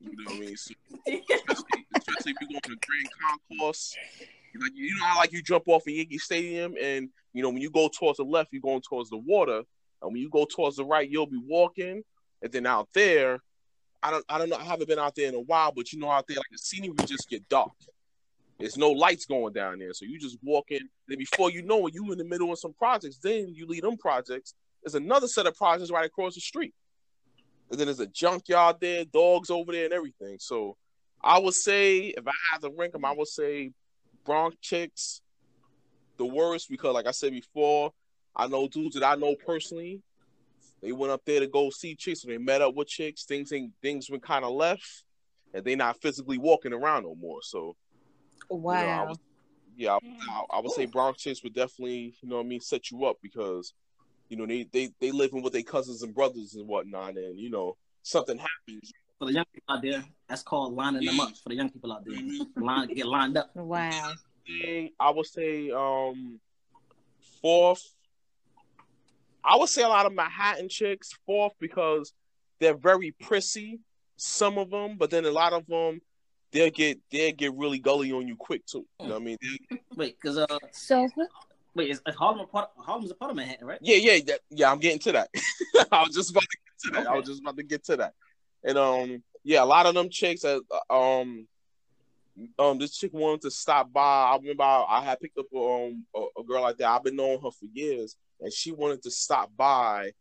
[0.00, 0.56] You know what I mean?
[0.56, 0.74] So,
[1.06, 3.08] especially, especially if you go to the Grand
[3.50, 3.94] Concourse.
[4.60, 7.60] Like you know how like you jump off of Yankee Stadium, and you know when
[7.60, 9.62] you go towards the left, you're going towards the water,
[10.02, 12.02] and when you go towards the right, you'll be walking,
[12.42, 13.40] and then out there,
[14.02, 15.98] I don't, I don't know, I haven't been out there in a while, but you
[15.98, 17.72] know out there like the scenery just get dark.
[18.58, 20.80] There's no lights going down there, so you just walking.
[21.06, 23.18] Then before you know it, you in the middle of some projects.
[23.18, 24.54] Then you leave them projects.
[24.82, 26.74] There's another set of projects right across the street,
[27.70, 30.38] and then there's a junkyard there, dogs over there, and everything.
[30.40, 30.76] So
[31.22, 33.72] I would say if I had to rank them, I would say
[34.24, 35.20] Bronx chicks
[36.16, 37.92] the worst because, like I said before,
[38.38, 40.00] I know dudes that I know personally.
[40.80, 43.24] They went up there to go see chicks, and they met up with chicks.
[43.24, 45.04] Things ain't, things went kind of left,
[45.52, 47.42] and they not physically walking around no more.
[47.42, 47.74] So
[48.50, 49.06] you know, I Wow.
[49.08, 49.18] was-
[49.76, 49.98] yeah, I,
[50.30, 53.04] I, I would say Bronx chicks would definitely, you know, what I mean, set you
[53.04, 53.74] up because,
[54.28, 57.50] you know, they they they living with their cousins and brothers and whatnot, and you
[57.50, 58.92] know, something happens.
[59.18, 61.36] For the young people out there, that's called lining them up.
[61.42, 62.16] For the young people out there,
[62.56, 63.50] line get lined up.
[63.54, 64.12] Wow.
[64.46, 66.40] say- I would say um
[67.42, 67.82] fourth.
[69.44, 72.12] I would say a lot of Manhattan chicks fourth because
[72.60, 73.80] they're very prissy.
[74.16, 76.00] Some of them, but then a lot of them,
[76.52, 78.84] they'll get they'll get really gully on you quick too.
[79.00, 79.38] You know what I mean?
[79.40, 81.08] They- Wait, because uh, So
[81.74, 82.70] wait, is, is Harlem a part?
[82.78, 83.78] Harlem's a part of Manhattan, right?
[83.80, 84.70] yeah, yeah, that, yeah.
[84.70, 85.28] I'm getting to that.
[85.92, 87.10] I was just about to get to that.
[87.10, 88.14] I was just about to get to that.
[88.64, 91.46] And um, yeah, a lot of them chicks that um.
[92.58, 94.00] Um, this chick wanted to stop by.
[94.00, 96.88] I remember I, I had picked up um a, a girl like that.
[96.88, 100.12] I've been knowing her for years, and she wanted to stop by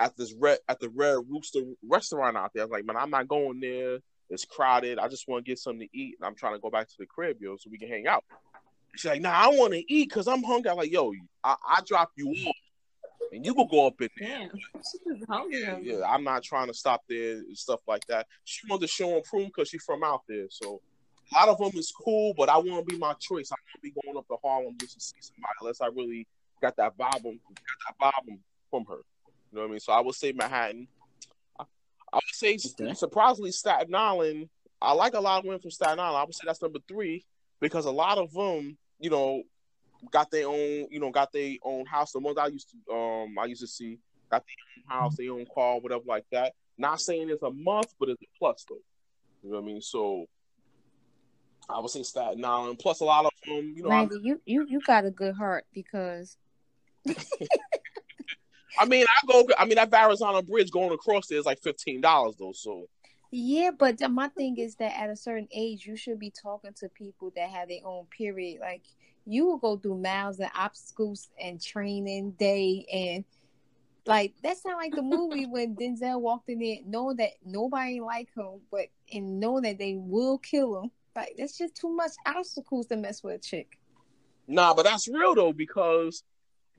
[0.00, 2.62] at this red at the Red Rooster restaurant out there.
[2.62, 3.98] I was like, man, I'm not going there.
[4.30, 4.98] It's crowded.
[4.98, 6.94] I just want to get something to eat, and I'm trying to go back to
[6.98, 8.24] the crib, yo, so we can hang out.
[8.96, 10.70] She's like, nah, I want to eat because I'm hungry.
[10.70, 12.56] I'm like, yo, I, I drop you off,
[13.32, 14.48] and you will go up in there.
[14.48, 14.50] Damn.
[15.50, 18.26] Yeah, yeah, I'm not trying to stop there and stuff like that.
[18.44, 20.46] She wanted to show and prove because she's from out there.
[20.48, 20.80] So
[21.34, 23.50] a lot of them is cool, but I want to be my choice.
[23.50, 26.26] I want to be going up to Harlem just to see somebody unless I really
[26.62, 28.38] got that vibe, got that vibe
[28.70, 28.96] from her.
[29.50, 29.80] You know what I mean?
[29.80, 30.88] So I would say Manhattan.
[31.58, 31.64] I,
[32.12, 32.94] I would say Okay.
[32.94, 34.48] surprisingly Staten Island.
[34.80, 36.16] I like a lot of women from Staten Island.
[36.18, 37.24] I would say that's number three
[37.60, 39.42] because a lot of them, you know,
[40.10, 42.12] got their own, you know, got their own house.
[42.12, 43.98] The ones I used to, um, I used to see
[44.30, 46.52] got their own house, their own car, whatever like that.
[46.76, 48.76] Not saying it's a must, but it's a plus though.
[49.42, 49.80] You know what I mean?
[49.80, 50.26] So
[51.68, 52.78] I would say Staten Island.
[52.78, 55.64] Plus, a lot of them, you know, Randy, you, you you got a good heart
[55.72, 56.36] because
[58.78, 59.46] I mean, I go.
[59.58, 62.52] I mean, that Verrazano Bridge going across there is like fifteen dollars though.
[62.52, 62.88] So
[63.30, 66.88] yeah, but my thing is that at a certain age, you should be talking to
[66.88, 68.60] people that have their own period.
[68.60, 68.82] Like
[69.26, 73.24] you will go through miles and obstacles and training day and
[74.06, 78.28] like that sound like the movie when Denzel walked in there knowing that nobody like
[78.36, 80.90] him, but and knowing that they will kill him.
[81.14, 83.78] Like that's just too much obstacles to mess with a chick.
[84.46, 86.22] Nah, but that's real though because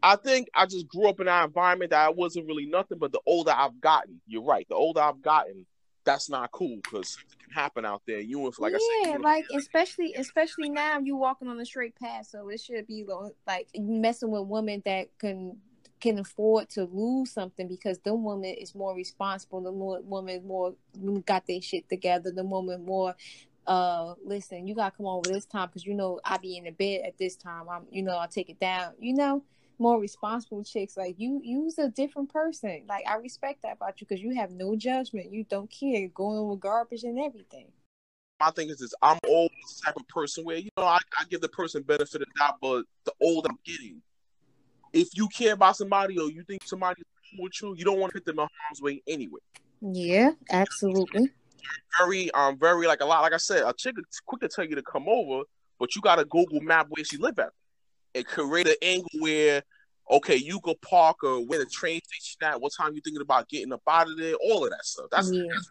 [0.04, 3.00] I think I just grew up in an environment that I wasn't really nothing.
[3.00, 4.68] But the older I've gotten, you're right.
[4.70, 5.66] The older I've gotten,
[6.04, 8.20] that's not cool because it can happen out there.
[8.20, 11.96] You and like I said, yeah, like especially especially now you walking on a straight
[11.96, 13.06] path, so it should be
[13.48, 15.58] like messing with women that can
[16.00, 19.62] can afford to lose something because the woman is more responsible.
[19.62, 20.76] The more woman more
[21.26, 22.32] got their shit together.
[22.32, 23.16] The woman more.
[23.68, 26.72] Uh, listen, you gotta come over this time because you know I be in the
[26.72, 27.68] bed at this time.
[27.70, 28.94] I'm, you know, I'll take it down.
[29.00, 29.44] You know,
[29.80, 31.42] more responsible chicks like you.
[31.44, 32.84] You's a different person.
[32.88, 35.32] Like I respect that about you because you have no judgment.
[35.32, 37.68] You don't care going with garbage and everything.
[38.40, 41.26] my thing is this: I'm old the type of person where you know I, I
[41.30, 44.02] give the person benefit of doubt, but the old I'm getting,
[44.94, 47.06] if you care about somebody or you think somebody's
[47.40, 49.40] with you, you don't want to put them in harm's way anyway.
[49.82, 51.32] Yeah, absolutely.
[52.00, 53.22] Very, um, very like a lot.
[53.22, 55.44] Like I said, a chick is quick to tell you to come over,
[55.80, 57.50] but you got to Google map where she live at
[58.14, 59.64] and create an angle where.
[60.12, 62.62] Okay, you go park or where the train station at.
[62.62, 64.36] What time you thinking about getting up out of there?
[64.36, 65.08] All of that stuff.
[65.10, 65.46] That's, Yeah.
[65.52, 65.70] that's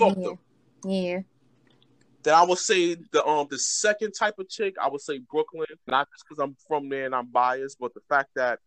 [0.00, 0.38] very New York.
[0.84, 1.20] Yeah.
[2.24, 5.68] Then I would say the um the second type of chick, I would say Brooklyn,
[5.86, 8.58] not just because I'm from there and I'm biased, but the fact that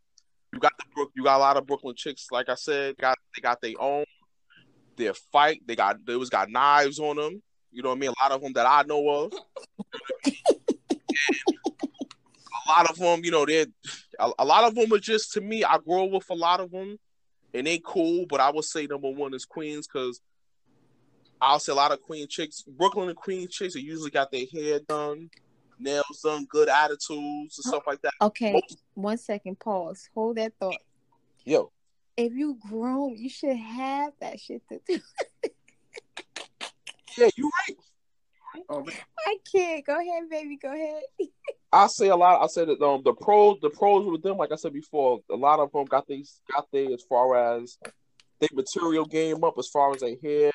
[0.54, 2.28] you got the Brook, you got a lot of Brooklyn chicks.
[2.32, 4.06] Like I said, got they got their own,
[5.00, 5.62] their fight.
[5.66, 7.42] They got they was got knives on them.
[7.72, 8.12] You know what I mean?
[8.12, 9.34] A lot of them that I know of.
[12.68, 13.66] A lot of them, you know, they're
[14.20, 15.64] a, a lot of them are just to me.
[15.64, 17.00] I grow up with a lot of them,
[17.52, 18.28] and they cool.
[18.30, 20.22] But I would say number one is Queens because
[21.42, 24.46] I'll say a lot of Queen chicks, Brooklyn and Queen chicks, they usually got their
[24.54, 25.30] hair done,
[25.80, 28.14] nails done, good attitudes and stuff like that.
[28.22, 28.62] Okay.
[28.94, 29.60] One second.
[29.60, 30.10] Pause.
[30.14, 30.76] Hold that thought.
[31.46, 31.72] Yo,
[32.20, 35.00] If you grown, you should have that shit to do.
[37.18, 37.78] yeah, you right.
[38.68, 38.96] Oh, man.
[39.26, 39.86] I can't.
[39.86, 40.58] Go ahead, baby.
[40.62, 41.04] Go ahead.
[41.72, 42.44] I say a lot.
[42.44, 45.36] I said that um the pros, the pros with them, like I said before, a
[45.36, 47.78] lot of them got these got they as far as
[48.40, 50.52] they material game up as far as their hair,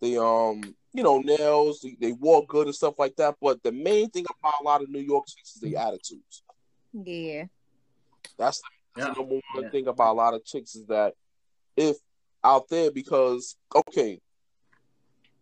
[0.00, 3.36] the um you know nails, they, they walk good and stuff like that.
[3.40, 6.42] But the main thing about a lot of New York chicks is their attitudes.
[6.92, 7.46] Yeah.
[8.38, 9.04] That's the, Yeah.
[9.10, 9.70] the number one Yeah.
[9.70, 11.14] thing about a lot of chicks is that
[11.76, 11.96] if
[12.42, 14.20] out there because okay,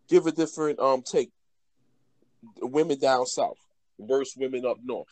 [0.09, 1.31] give a different um take.
[2.61, 3.57] Women down south
[3.99, 5.09] versus women up north.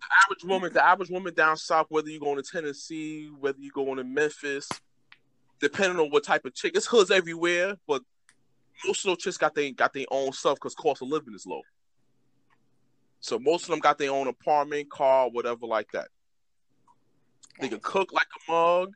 [0.00, 3.70] The average woman, the average woman down south, whether you're going to Tennessee, whether you're
[3.72, 4.68] going to Memphis,
[5.60, 8.02] depending on what type of chick, it's hoods everywhere, but
[8.86, 11.46] most of those chicks got they got their own stuff because cost of living is
[11.46, 11.62] low.
[13.20, 16.08] So most of them got their own apartment, car, whatever like that.
[17.60, 18.94] They can cook like a mug.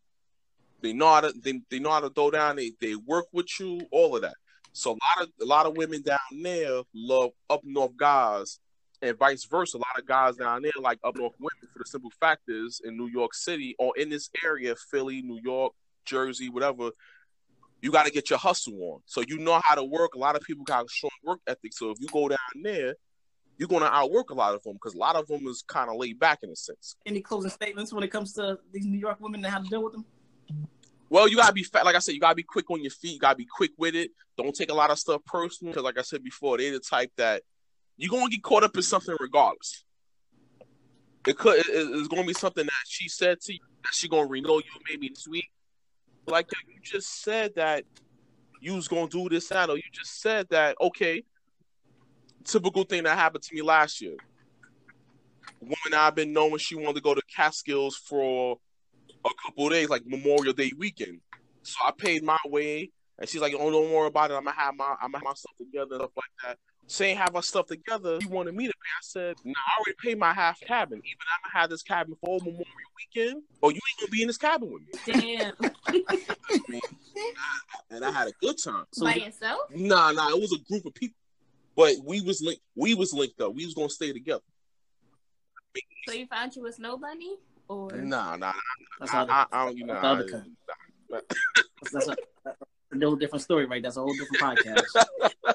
[0.81, 2.57] They know how to they, they know how to throw down.
[2.57, 4.35] They they work with you, all of that.
[4.73, 8.59] So a lot of a lot of women down there love up north guys,
[9.01, 9.77] and vice versa.
[9.77, 11.73] A lot of guys down there like up north women.
[11.73, 15.41] For the simple fact is, in New York City or in this area, Philly, New
[15.43, 15.73] York,
[16.05, 16.91] Jersey, whatever,
[17.81, 19.01] you got to get your hustle on.
[19.07, 20.15] So you know how to work.
[20.15, 21.75] A lot of people got a strong work ethic.
[21.75, 22.95] So if you go down there,
[23.59, 25.89] you're going to outwork a lot of them because a lot of them is kind
[25.91, 26.97] of laid back in a sense.
[27.07, 29.83] Any closing statements when it comes to these New York women and how to deal
[29.83, 30.05] with them?
[31.11, 31.85] Well, you gotta be fat.
[31.85, 33.13] Like I said, you gotta be quick on your feet.
[33.13, 34.11] You gotta be quick with it.
[34.39, 37.13] Don't take a lot of stuff personal because, like I said before, they're the type
[37.19, 37.43] that
[37.99, 39.85] you're gonna get caught up in something regardless.
[41.27, 41.59] It could.
[41.59, 44.81] it- it's gonna be something that she said to you that she gonna renege you
[44.89, 45.51] maybe this week.
[46.27, 47.85] Like you just said that
[48.61, 51.25] you was gonna do this and that, or you just said that okay.
[52.45, 54.17] Typical thing that happened to me last year.
[55.61, 58.59] Woman I've been knowing she wanted to go to Catskills for
[59.25, 61.21] a couple of days, like Memorial Day weekend.
[61.63, 64.35] So I paid my way, and she's like, "Oh, don't worry about it.
[64.35, 67.17] I'm gonna have my, I'm gonna have my stuff together and stuff like that." Saying
[67.17, 68.89] have our stuff together, she wanted me to pay.
[68.91, 70.99] I said, "Nah, I already paid my half cabin.
[70.99, 72.65] Even I'm gonna have this cabin for Memorial
[73.15, 75.55] Weekend, or you ain't gonna be in this cabin with me." Damn.
[77.91, 78.85] And I had a good time.
[78.93, 79.61] So By yourself?
[79.71, 81.17] nah, nah, it was a group of people,
[81.77, 82.63] but we was linked.
[82.75, 83.55] We was linked up.
[83.55, 84.43] We was gonna stay together.
[86.09, 87.37] So you found you a snow bunny?
[87.69, 88.53] or Nah, nah,
[88.99, 89.77] That's I, how the, I, I don't.
[89.79, 90.45] You know, that's the other
[91.15, 91.21] I-
[91.83, 92.59] that's, that's a, that's
[92.95, 93.83] a whole different story, right?
[93.83, 95.05] That's a whole different podcast.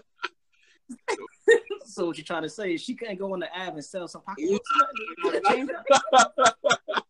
[1.86, 4.08] so what you're trying to say is she couldn't go on the app and sell
[4.08, 4.70] some pocketbooks?
[4.98, 7.04] You couldn't change that?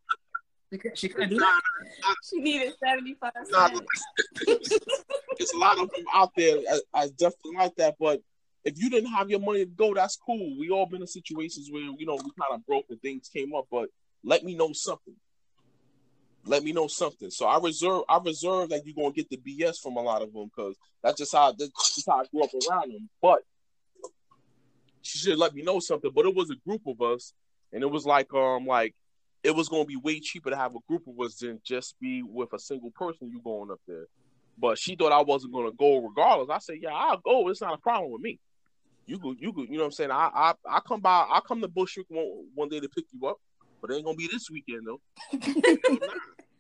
[0.96, 1.62] She couldn't, do that.
[2.30, 3.86] she needed seventy five Nah, cents.
[5.38, 6.58] There's a lot of them out there.
[6.70, 8.22] I, I definitely like that, but
[8.68, 10.58] if you didn't have your money to go, that's cool.
[10.60, 13.56] We all been in situations where you know we kind of broke and things came
[13.56, 13.88] up, but
[14.26, 15.16] let me know something.
[16.46, 17.32] Let me know something.
[17.32, 18.02] So I reserve.
[18.10, 21.18] I reserve that you're gonna get the BS from a lot of them because that's
[21.18, 23.10] just how that's just how I grew up around them.
[23.22, 23.40] But
[25.02, 26.12] she should let me know something.
[26.14, 27.32] But it was a group of us,
[27.72, 28.94] and it was like um like
[29.44, 32.22] it was gonna be way cheaper to have a group of us than just be
[32.22, 34.08] with a single person you going up there.
[34.58, 36.50] But she thought I wasn't gonna go regardless.
[36.50, 37.48] I said, Yeah, I'll go.
[37.48, 38.40] It's not a problem with me.
[39.08, 40.12] You go, you go, you know what I'm saying?
[40.12, 43.28] I I I come by I come to Bushwick one, one day to pick you
[43.28, 43.38] up,
[43.82, 45.02] but it ain't gonna be this weekend though.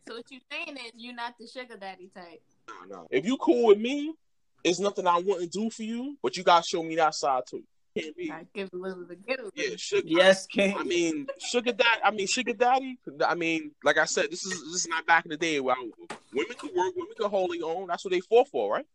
[0.07, 2.41] So what you saying is you're not the sugar daddy type.
[2.69, 3.03] Nah, nah.
[3.11, 4.13] If you cool with me,
[4.63, 7.61] it's nothing I wouldn't do for you, but you gotta show me that side too.
[7.97, 8.31] Can't be.
[8.31, 9.51] I give a little bit, get a little.
[9.53, 10.07] Yeah, sugar.
[10.07, 10.77] Yes, King.
[10.77, 12.01] I mean, sugar daddy.
[12.03, 12.97] I mean, sugar daddy.
[13.25, 15.75] I mean, like I said, this is this is not back in the day where
[16.33, 17.87] women could work, women could hold their own.
[17.87, 18.85] That's what they fought for, right?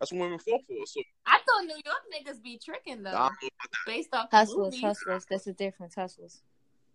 [0.00, 0.86] That's what women fought for.
[0.86, 3.30] So I thought New York niggas be tricking though, I
[3.86, 4.80] based off Hustlers, movies.
[4.82, 5.26] hustlers.
[5.28, 5.94] That's the difference.
[5.94, 6.42] Hustlers.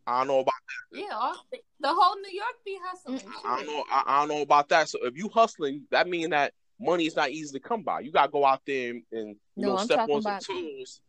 [0.06, 0.54] I don't know about
[0.92, 1.00] that.
[1.00, 3.22] Yeah, all, the whole New York be hustling.
[3.46, 3.84] I don't know.
[3.90, 4.90] I, I don't know about that.
[4.90, 8.02] So if you hustling, that means that money is not easy to come by.
[8.02, 11.02] You gotta go out there and, and you No, know I'm step on some toes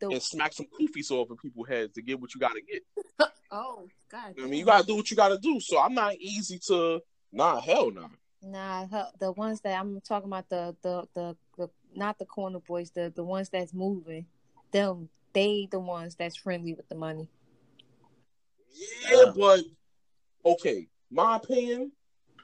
[0.00, 2.82] The, and smack some kufis off of people's heads to get what you gotta get.
[3.52, 4.36] Oh God.
[4.40, 5.58] I mean, you gotta do what you gotta do.
[5.58, 7.00] So I'm not easy to.
[7.32, 8.02] Nah, hell no.
[8.02, 8.08] nah,
[8.42, 12.90] hu- the ones that I'm talking about the the the, the not the corner boys,
[12.90, 14.26] the the ones that's moving.
[14.72, 17.28] Them, they the ones that's friendly with the money.
[19.10, 19.64] Yeah, but
[20.44, 20.88] okay.
[21.10, 21.92] My opinion.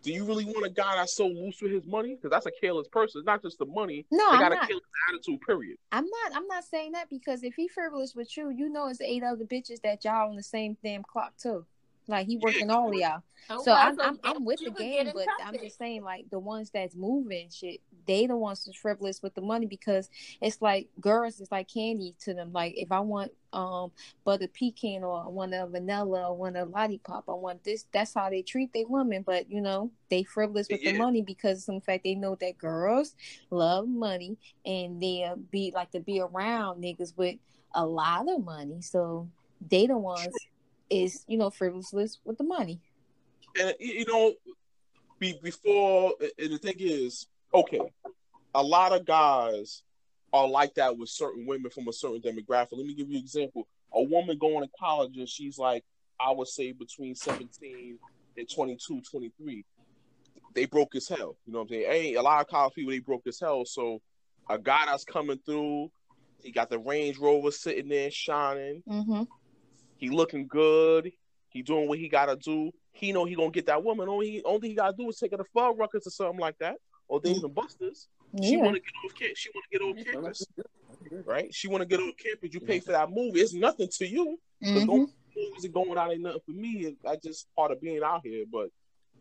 [0.02, 2.14] Do you really want a guy that's so loose with his money?
[2.14, 3.18] Because that's a careless person.
[3.18, 4.06] It's not just the money.
[4.12, 4.68] No, they I'm got a not.
[4.68, 5.40] careless attitude.
[5.40, 5.78] Period.
[5.90, 6.36] I'm not.
[6.36, 9.44] I'm not saying that because if he frivolous with you, you know, it's eight other
[9.44, 11.66] bitches that y'all on the same damn clock too.
[12.08, 13.22] Like he working all y'all.
[13.48, 16.28] Oh, So I'm so I'm, I'm with the game, in but I'm just saying like
[16.30, 20.60] the ones that's moving shit, they the ones that's frivolous with the money because it's
[20.60, 22.52] like girls it's like candy to them.
[22.52, 23.92] Like if I want um
[24.24, 27.86] butter pecan or I want a vanilla or I want a lollipop, I want this.
[27.92, 29.22] That's how they treat their women.
[29.22, 33.14] But you know they frivolous with the money because some fact they know that girls
[33.50, 37.36] love money and they uh, be like to be around niggas with
[37.74, 38.80] a lot of money.
[38.80, 39.28] So
[39.70, 40.34] they the ones
[40.90, 42.80] is you know frivolous with the money.
[43.60, 44.34] and you know,
[45.18, 47.80] be, before and the thing is, okay,
[48.54, 49.82] a lot of guys
[50.32, 52.72] are like that with certain women from a certain demographic.
[52.72, 53.66] Let me give you an example.
[53.94, 55.84] A woman going to college and she's like,
[56.20, 57.98] I would say between 17
[58.36, 59.64] and 22, 23.
[60.54, 61.36] They broke as hell.
[61.46, 61.84] You know what I'm saying?
[61.88, 63.64] Ain't a lot of college people they broke as hell.
[63.64, 64.00] So
[64.48, 65.90] a guy that's coming through,
[66.42, 68.82] he got the Range Rover sitting there shining.
[68.88, 69.22] Mm-hmm.
[69.96, 71.12] He looking good.
[71.48, 72.70] He doing what he gotta do.
[72.92, 74.08] He know he gonna get that woman.
[74.08, 76.58] Only he, only thing he gotta do is take her to Fuddruckers or something like
[76.58, 76.76] that,
[77.08, 78.08] or Dave and Buster's.
[78.42, 79.38] She wanna get off campus.
[79.38, 80.46] She wanna get off campus,
[81.24, 81.54] right?
[81.54, 82.52] She wanna get off campus.
[82.52, 83.40] You pay for that movie.
[83.40, 84.38] It's nothing to you.
[84.62, 84.86] Cause Mhm.
[84.86, 86.96] those movies are going out ain't nothing for me.
[87.02, 88.44] That's just part of being out here.
[88.50, 88.70] But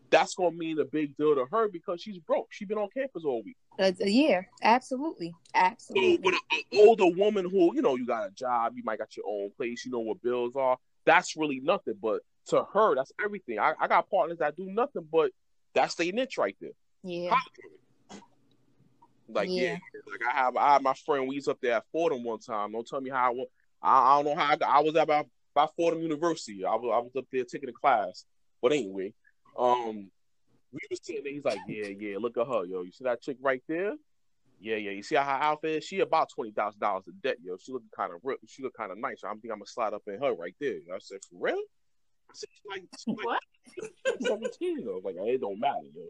[0.10, 2.48] that's gonna mean a big deal to her because she's broke.
[2.52, 3.58] She been on campus all week.
[3.78, 6.18] Uh, year, absolutely, So absolutely.
[6.18, 9.26] with an older woman who, you know, you got a job, you might got your
[9.28, 11.96] own place, you know what bills are, that's really nothing.
[12.02, 13.60] But to her, that's everything.
[13.60, 15.32] I, I got partners that do nothing, but
[15.74, 16.72] that's their niche right there.
[17.04, 17.36] Yeah,
[19.28, 19.64] Like, yeah.
[19.64, 19.78] Yeah.
[20.10, 22.72] like I have I have my friend, we was up there at Fordham one time.
[22.72, 23.50] Don't tell me how I went.
[23.82, 26.64] I, I don't know how I, got, I was at by, by Fordham University.
[26.66, 28.26] I was, I was up there taking a class.
[28.62, 29.14] But anyway,
[29.58, 30.10] um,
[30.76, 31.34] we was sitting there.
[31.34, 32.84] He's like, yeah, yeah, look at her, yo.
[32.84, 33.94] You see that chick right there?
[34.60, 34.92] Yeah, yeah.
[34.92, 35.84] You see how her outfit is?
[35.86, 37.58] She about twenty thousand dollars in debt, yo.
[37.58, 38.38] She looking kind of real.
[38.48, 39.22] She look kind of nice.
[39.24, 40.78] I'm think I'm gonna slide up in her right there.
[40.94, 41.56] I said, for real?
[41.56, 44.22] I said, she's like, she's like What?
[44.22, 45.02] seventeen though.
[45.04, 46.04] Like it don't matter, yo.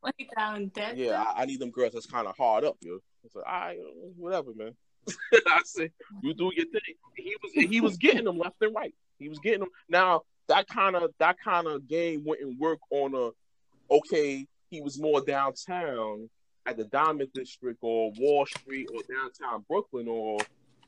[0.00, 0.96] Twenty thousand debt.
[0.96, 2.96] Yeah, I, I need them girls that's kind of hard up, yo.
[3.24, 3.78] I said, all right,
[4.16, 4.74] whatever, man.
[5.32, 5.90] I said,
[6.22, 6.94] you do your thing.
[7.16, 8.94] He was he was getting them left and right.
[9.18, 9.70] He was getting them.
[9.88, 14.46] Now that kind of that kind of game wouldn't work on a okay.
[14.70, 16.28] He was more downtown
[16.66, 20.38] at the Diamond District or Wall Street or downtown Brooklyn or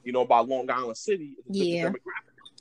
[0.05, 1.37] you know by Long Island City.
[1.39, 1.97] It's a different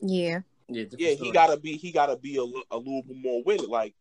[0.01, 0.39] Yeah.
[0.39, 0.41] demographic.
[0.69, 2.41] yeah, Yeah, Yeah, he gotta be he gotta be a,
[2.75, 3.69] a little bit more with it.
[3.69, 3.95] Like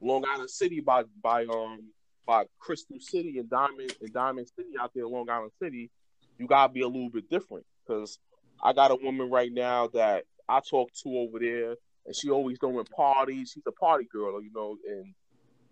[0.00, 1.90] Long Island City by by um
[2.26, 5.90] by Crystal City and Diamond and Diamond City out there in Long Island City,
[6.38, 7.64] you gotta be a little bit different.
[7.86, 8.18] Cause
[8.62, 11.76] I got a woman right now that I talk to over there.
[12.06, 13.50] And she always throwing parties.
[13.54, 14.76] She's a party girl, you know.
[14.88, 15.14] And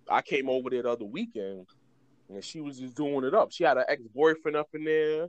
[0.09, 1.67] I came over there the other weekend,
[2.29, 3.53] and she was just doing it up.
[3.53, 5.29] She had an ex boyfriend up in there,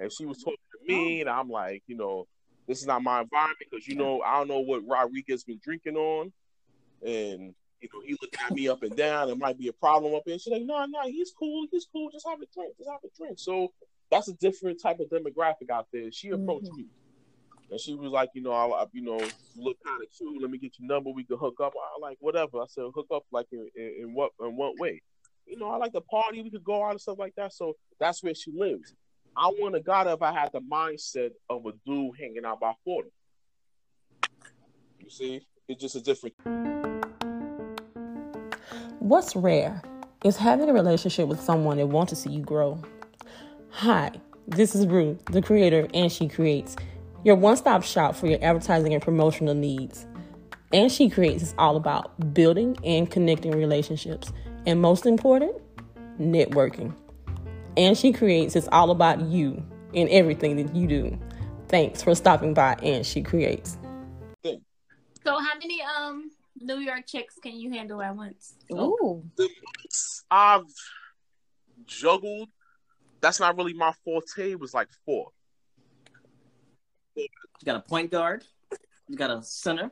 [0.00, 2.26] and she was talking to me, and I'm like, you know,
[2.66, 5.96] this is not my environment because you know I don't know what Rodriguez been drinking
[5.96, 6.32] on,
[7.02, 9.28] and you know he looked at me up and down.
[9.28, 10.38] There might be a problem up there.
[10.38, 12.10] She's like, no, no, he's cool, he's cool.
[12.10, 13.38] Just have a drink, just have a drink.
[13.38, 13.72] So
[14.10, 16.10] that's a different type of demographic out there.
[16.10, 16.76] She approached Mhm.
[16.78, 16.86] me.
[17.70, 19.18] And she was like, you know, I, you know,
[19.56, 20.40] look kind of cute.
[20.40, 21.10] Let me get your number.
[21.10, 21.74] We can hook up.
[21.76, 22.60] I like whatever.
[22.62, 25.02] I said, hook up like in, in, in what in what way?
[25.46, 26.42] You know, I like to party.
[26.42, 27.52] We could go out and stuff like that.
[27.52, 28.94] So that's where she lives.
[29.36, 32.72] I want a God if I had the mindset of a dude hanging out by
[32.84, 33.10] forty.
[34.98, 36.34] You see, it's just a different.
[38.98, 39.82] What's rare
[40.24, 42.82] is having a relationship with someone that wants to see you grow.
[43.70, 44.10] Hi,
[44.46, 46.74] this is Ruth, the creator, and She Creates,
[47.24, 50.06] your one stop shop for your advertising and promotional needs.
[50.72, 54.32] And She Creates is all about building and connecting relationships,
[54.66, 55.56] and most important,
[56.20, 56.94] networking.
[57.76, 59.62] And She Creates is all about you
[59.94, 61.18] and everything that you do.
[61.68, 63.78] Thanks for stopping by, and She Creates.
[65.24, 68.54] So how many um New York chicks can you handle at once?
[68.72, 69.24] Ooh.
[70.30, 70.64] I've
[71.86, 72.48] juggled.
[73.20, 74.52] That's not really my forte.
[74.52, 75.32] It was like four.
[77.18, 78.44] You got a point guard,
[79.08, 79.90] you got a center,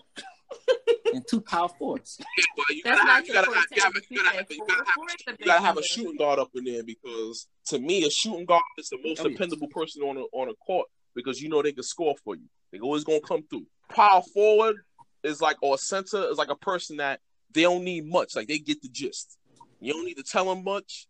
[1.14, 2.18] and two power forwards.
[2.56, 4.06] But you That's gotta have, you gotta have, you gotta, forte.
[4.10, 4.84] you gotta have, you gotta
[5.26, 8.44] have, you gotta have a shooting guard up in there because to me, a shooting
[8.44, 9.30] guard is the most Oh, yeah.
[9.30, 12.44] dependable person on a, on a court because you know they can score for you.
[12.72, 13.66] They always gonna come through.
[13.90, 14.76] Power forward
[15.22, 17.20] is like or center is like a person that
[17.52, 18.36] they don't need much.
[18.36, 19.38] Like they get the gist.
[19.80, 21.06] You don't need to tell them much.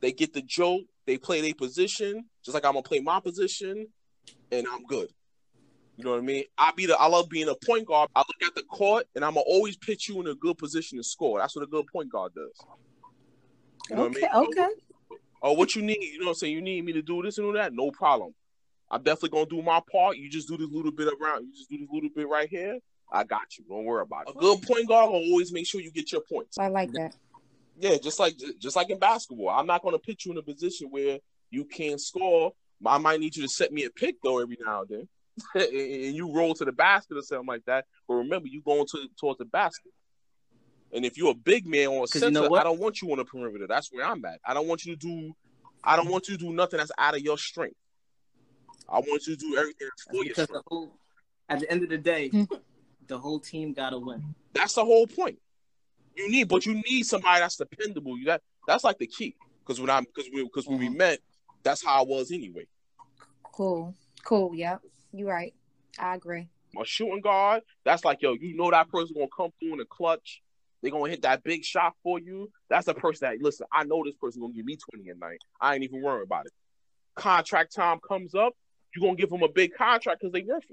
[0.00, 0.82] They get the joke.
[1.06, 3.86] They play their position just like I'm gonna play my position,
[4.52, 5.08] and I'm good.
[5.96, 6.44] You know what I mean?
[6.58, 8.10] I be the I love being a point guard.
[8.14, 10.98] I look at the court and I'm gonna always pitch you in a good position
[10.98, 11.38] to score.
[11.38, 12.66] That's what a good point guard does.
[13.88, 14.08] You know Okay.
[14.08, 14.30] what I mean?
[14.34, 14.68] Oh, okay.
[15.42, 16.02] Oh, what you need?
[16.02, 16.52] You know what I'm saying?
[16.52, 17.72] You need me to do this and do that?
[17.72, 18.34] No problem.
[18.90, 20.18] I'm definitely gonna do my part.
[20.18, 21.46] You just do this little bit around.
[21.46, 22.78] You just do this little bit right here.
[23.10, 23.64] I got you.
[23.68, 24.34] Don't worry about it.
[24.36, 26.58] A good point guard will always make sure you get your points.
[26.58, 27.14] I like that.
[27.78, 29.48] Yeah, just like just like in basketball.
[29.48, 31.18] I'm not gonna put you in a position where
[31.50, 32.52] you can't score.
[32.84, 35.08] I might need you to set me a pick though every now and then.
[35.54, 37.86] and you roll to the basket or something like that.
[38.08, 39.92] But remember, you going to towards the basket.
[40.92, 42.54] And if you're a big man or a 'Cause you center, know?
[42.54, 43.66] I don't want you on the perimeter.
[43.66, 44.40] That's where I'm at.
[44.44, 45.34] I don't want you to do.
[45.84, 47.76] I don't want you to do nothing that's out of your strength.
[48.88, 50.92] I want you to do everything that's for your Because the whole,
[51.48, 52.44] at the end of the day, Hmm.
[53.08, 54.34] the whole team gotta win.
[54.52, 55.38] That's the whole point.
[56.16, 58.16] You need, but you need somebody that's dependable.
[58.18, 59.36] You that that's like the key.
[59.60, 60.96] Because when I'm, because we because when we Mhm.
[60.96, 61.20] met,
[61.62, 62.66] that's how I was anyway.
[63.52, 63.94] Cool.
[64.24, 64.54] Cool.
[64.54, 64.82] Yep.
[65.16, 65.54] You're right.
[65.98, 66.48] I agree.
[66.78, 69.86] a shooting guard, that's like, yo, you know that person gonna come through in the
[69.86, 70.42] clutch.
[70.82, 72.50] They're gonna hit that big shot for you.
[72.68, 75.38] That's the person that listen, I know this person gonna give me 20 a night.
[75.60, 76.52] I ain't even worried about it.
[77.14, 78.52] Contract time comes up,
[78.94, 80.64] you're gonna give them a big contract because they worth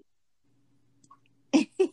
[1.54, 1.70] it.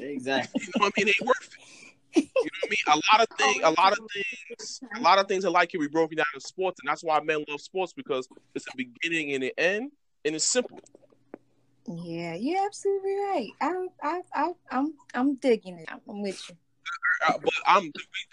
[0.00, 0.62] Exactly.
[0.62, 1.06] You know what I mean?
[1.06, 1.84] They worth it.
[2.16, 2.78] You know what I mean?
[2.88, 5.80] A lot of things, a lot of things, a lot of things are like can
[5.80, 9.32] be broken down in sports, and that's why men love sports because it's a beginning
[9.32, 9.92] and an end,
[10.24, 10.78] and it's simple.
[11.86, 13.50] Yeah, you're absolutely right.
[13.60, 15.88] I, I, I, I'm, I'm digging it.
[15.90, 16.56] I'm with you.
[17.26, 17.92] Uh, but I'm,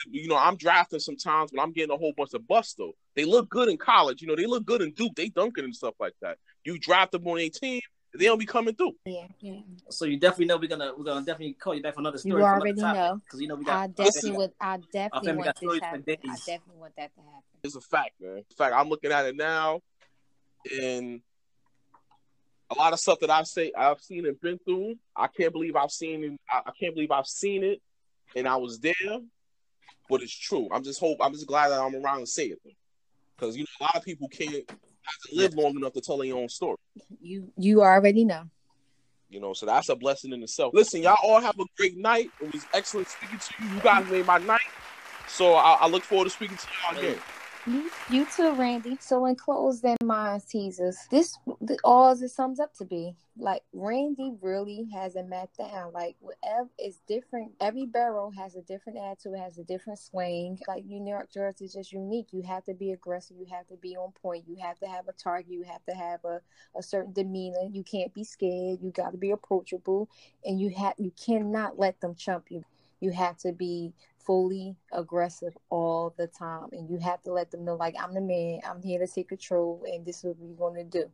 [0.09, 2.93] you know, I'm drafting sometimes, but I'm getting a whole bunch of busts though.
[3.15, 5.75] They look good in college, you know, they look good in Duke, they dunking and
[5.75, 6.37] stuff like that.
[6.65, 7.81] You draft them on a team,
[8.17, 8.95] they don't be coming through.
[9.05, 9.59] Yeah, yeah.
[9.89, 12.41] So you definitely know we're gonna we're gonna definitely call you back for another story.
[12.41, 13.21] You already know.
[13.23, 13.77] because you know we got.
[13.77, 14.51] I definitely would.
[14.59, 16.03] I definitely want got this to happen.
[16.07, 17.43] I definitely want that to happen.
[17.63, 18.37] It's a fact, man.
[18.37, 19.79] In fact, I'm looking at it now,
[20.77, 21.21] and
[22.71, 25.75] a lot of stuff that I say I've seen and been through, I can't believe
[25.75, 26.39] I've seen it.
[26.49, 27.81] I, can't believe I've seen it,
[28.35, 28.93] and I was there.
[30.09, 30.67] But it's true.
[30.71, 31.17] I'm just hope.
[31.21, 32.59] I'm just glad that I'm around to say it,
[33.35, 36.17] because you know a lot of people can't have to live long enough to tell
[36.17, 36.77] their own story.
[37.21, 38.43] You, you already know.
[39.29, 40.73] You know, so that's a blessing in itself.
[40.73, 42.29] Listen, y'all all have a great night.
[42.41, 43.75] It was excellent speaking to you.
[43.75, 44.59] You guys made my night.
[45.29, 47.17] So I, I look forward to speaking to y'all again.
[47.65, 48.97] You, you too, Randy.
[48.99, 54.33] So in closing, my teasers, this th- all it sums up to be like Randy
[54.41, 55.93] really has it mapped down.
[55.93, 57.51] Like whatever is different.
[57.59, 60.59] Every barrel has a different attitude, has a different swing.
[60.67, 62.27] Like you, New York Jersey is just unique.
[62.31, 63.37] You have to be aggressive.
[63.39, 64.45] You have to be on point.
[64.47, 65.51] You have to have a target.
[65.51, 66.41] You have to have a,
[66.77, 67.69] a certain demeanor.
[67.71, 68.79] You can't be scared.
[68.81, 70.09] You got to be approachable,
[70.45, 72.63] and you have you cannot let them chump you.
[72.99, 77.65] You have to be fully aggressive all the time and you have to let them
[77.65, 80.69] know like i'm the man i'm here to take control and this is what we're
[80.69, 81.09] going to do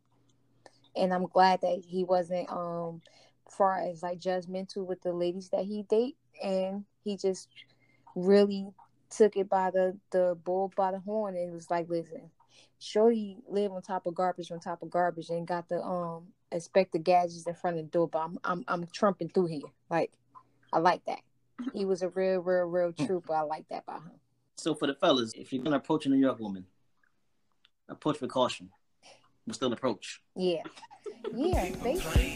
[0.98, 3.02] and i'm glad that he wasn't um
[3.50, 7.50] far as like judgmental with the ladies that he date, and he just
[8.16, 8.68] really
[9.10, 12.30] took it by the the bull by the horn and was like, listen,
[12.80, 16.94] Shorty live on top of garbage on top of garbage and got the um expect
[16.94, 19.72] the gadgets in front of the door, but I'm I'm I'm trumping through here.
[19.90, 20.12] Like
[20.72, 21.20] I like that.
[21.74, 23.34] He was a real, real, real trooper.
[23.34, 24.20] I like that about him.
[24.58, 26.66] So for the fellas, if you're gonna approach a New York woman,
[27.90, 28.70] approach with caution,
[29.48, 30.22] but still approach.
[30.36, 30.62] Yeah.
[31.34, 32.36] Yeah, basically.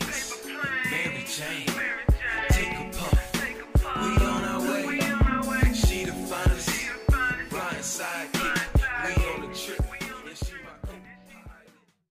[0.89, 1.67] Mary Jane,
[2.49, 3.27] take a puff.
[3.95, 4.30] We on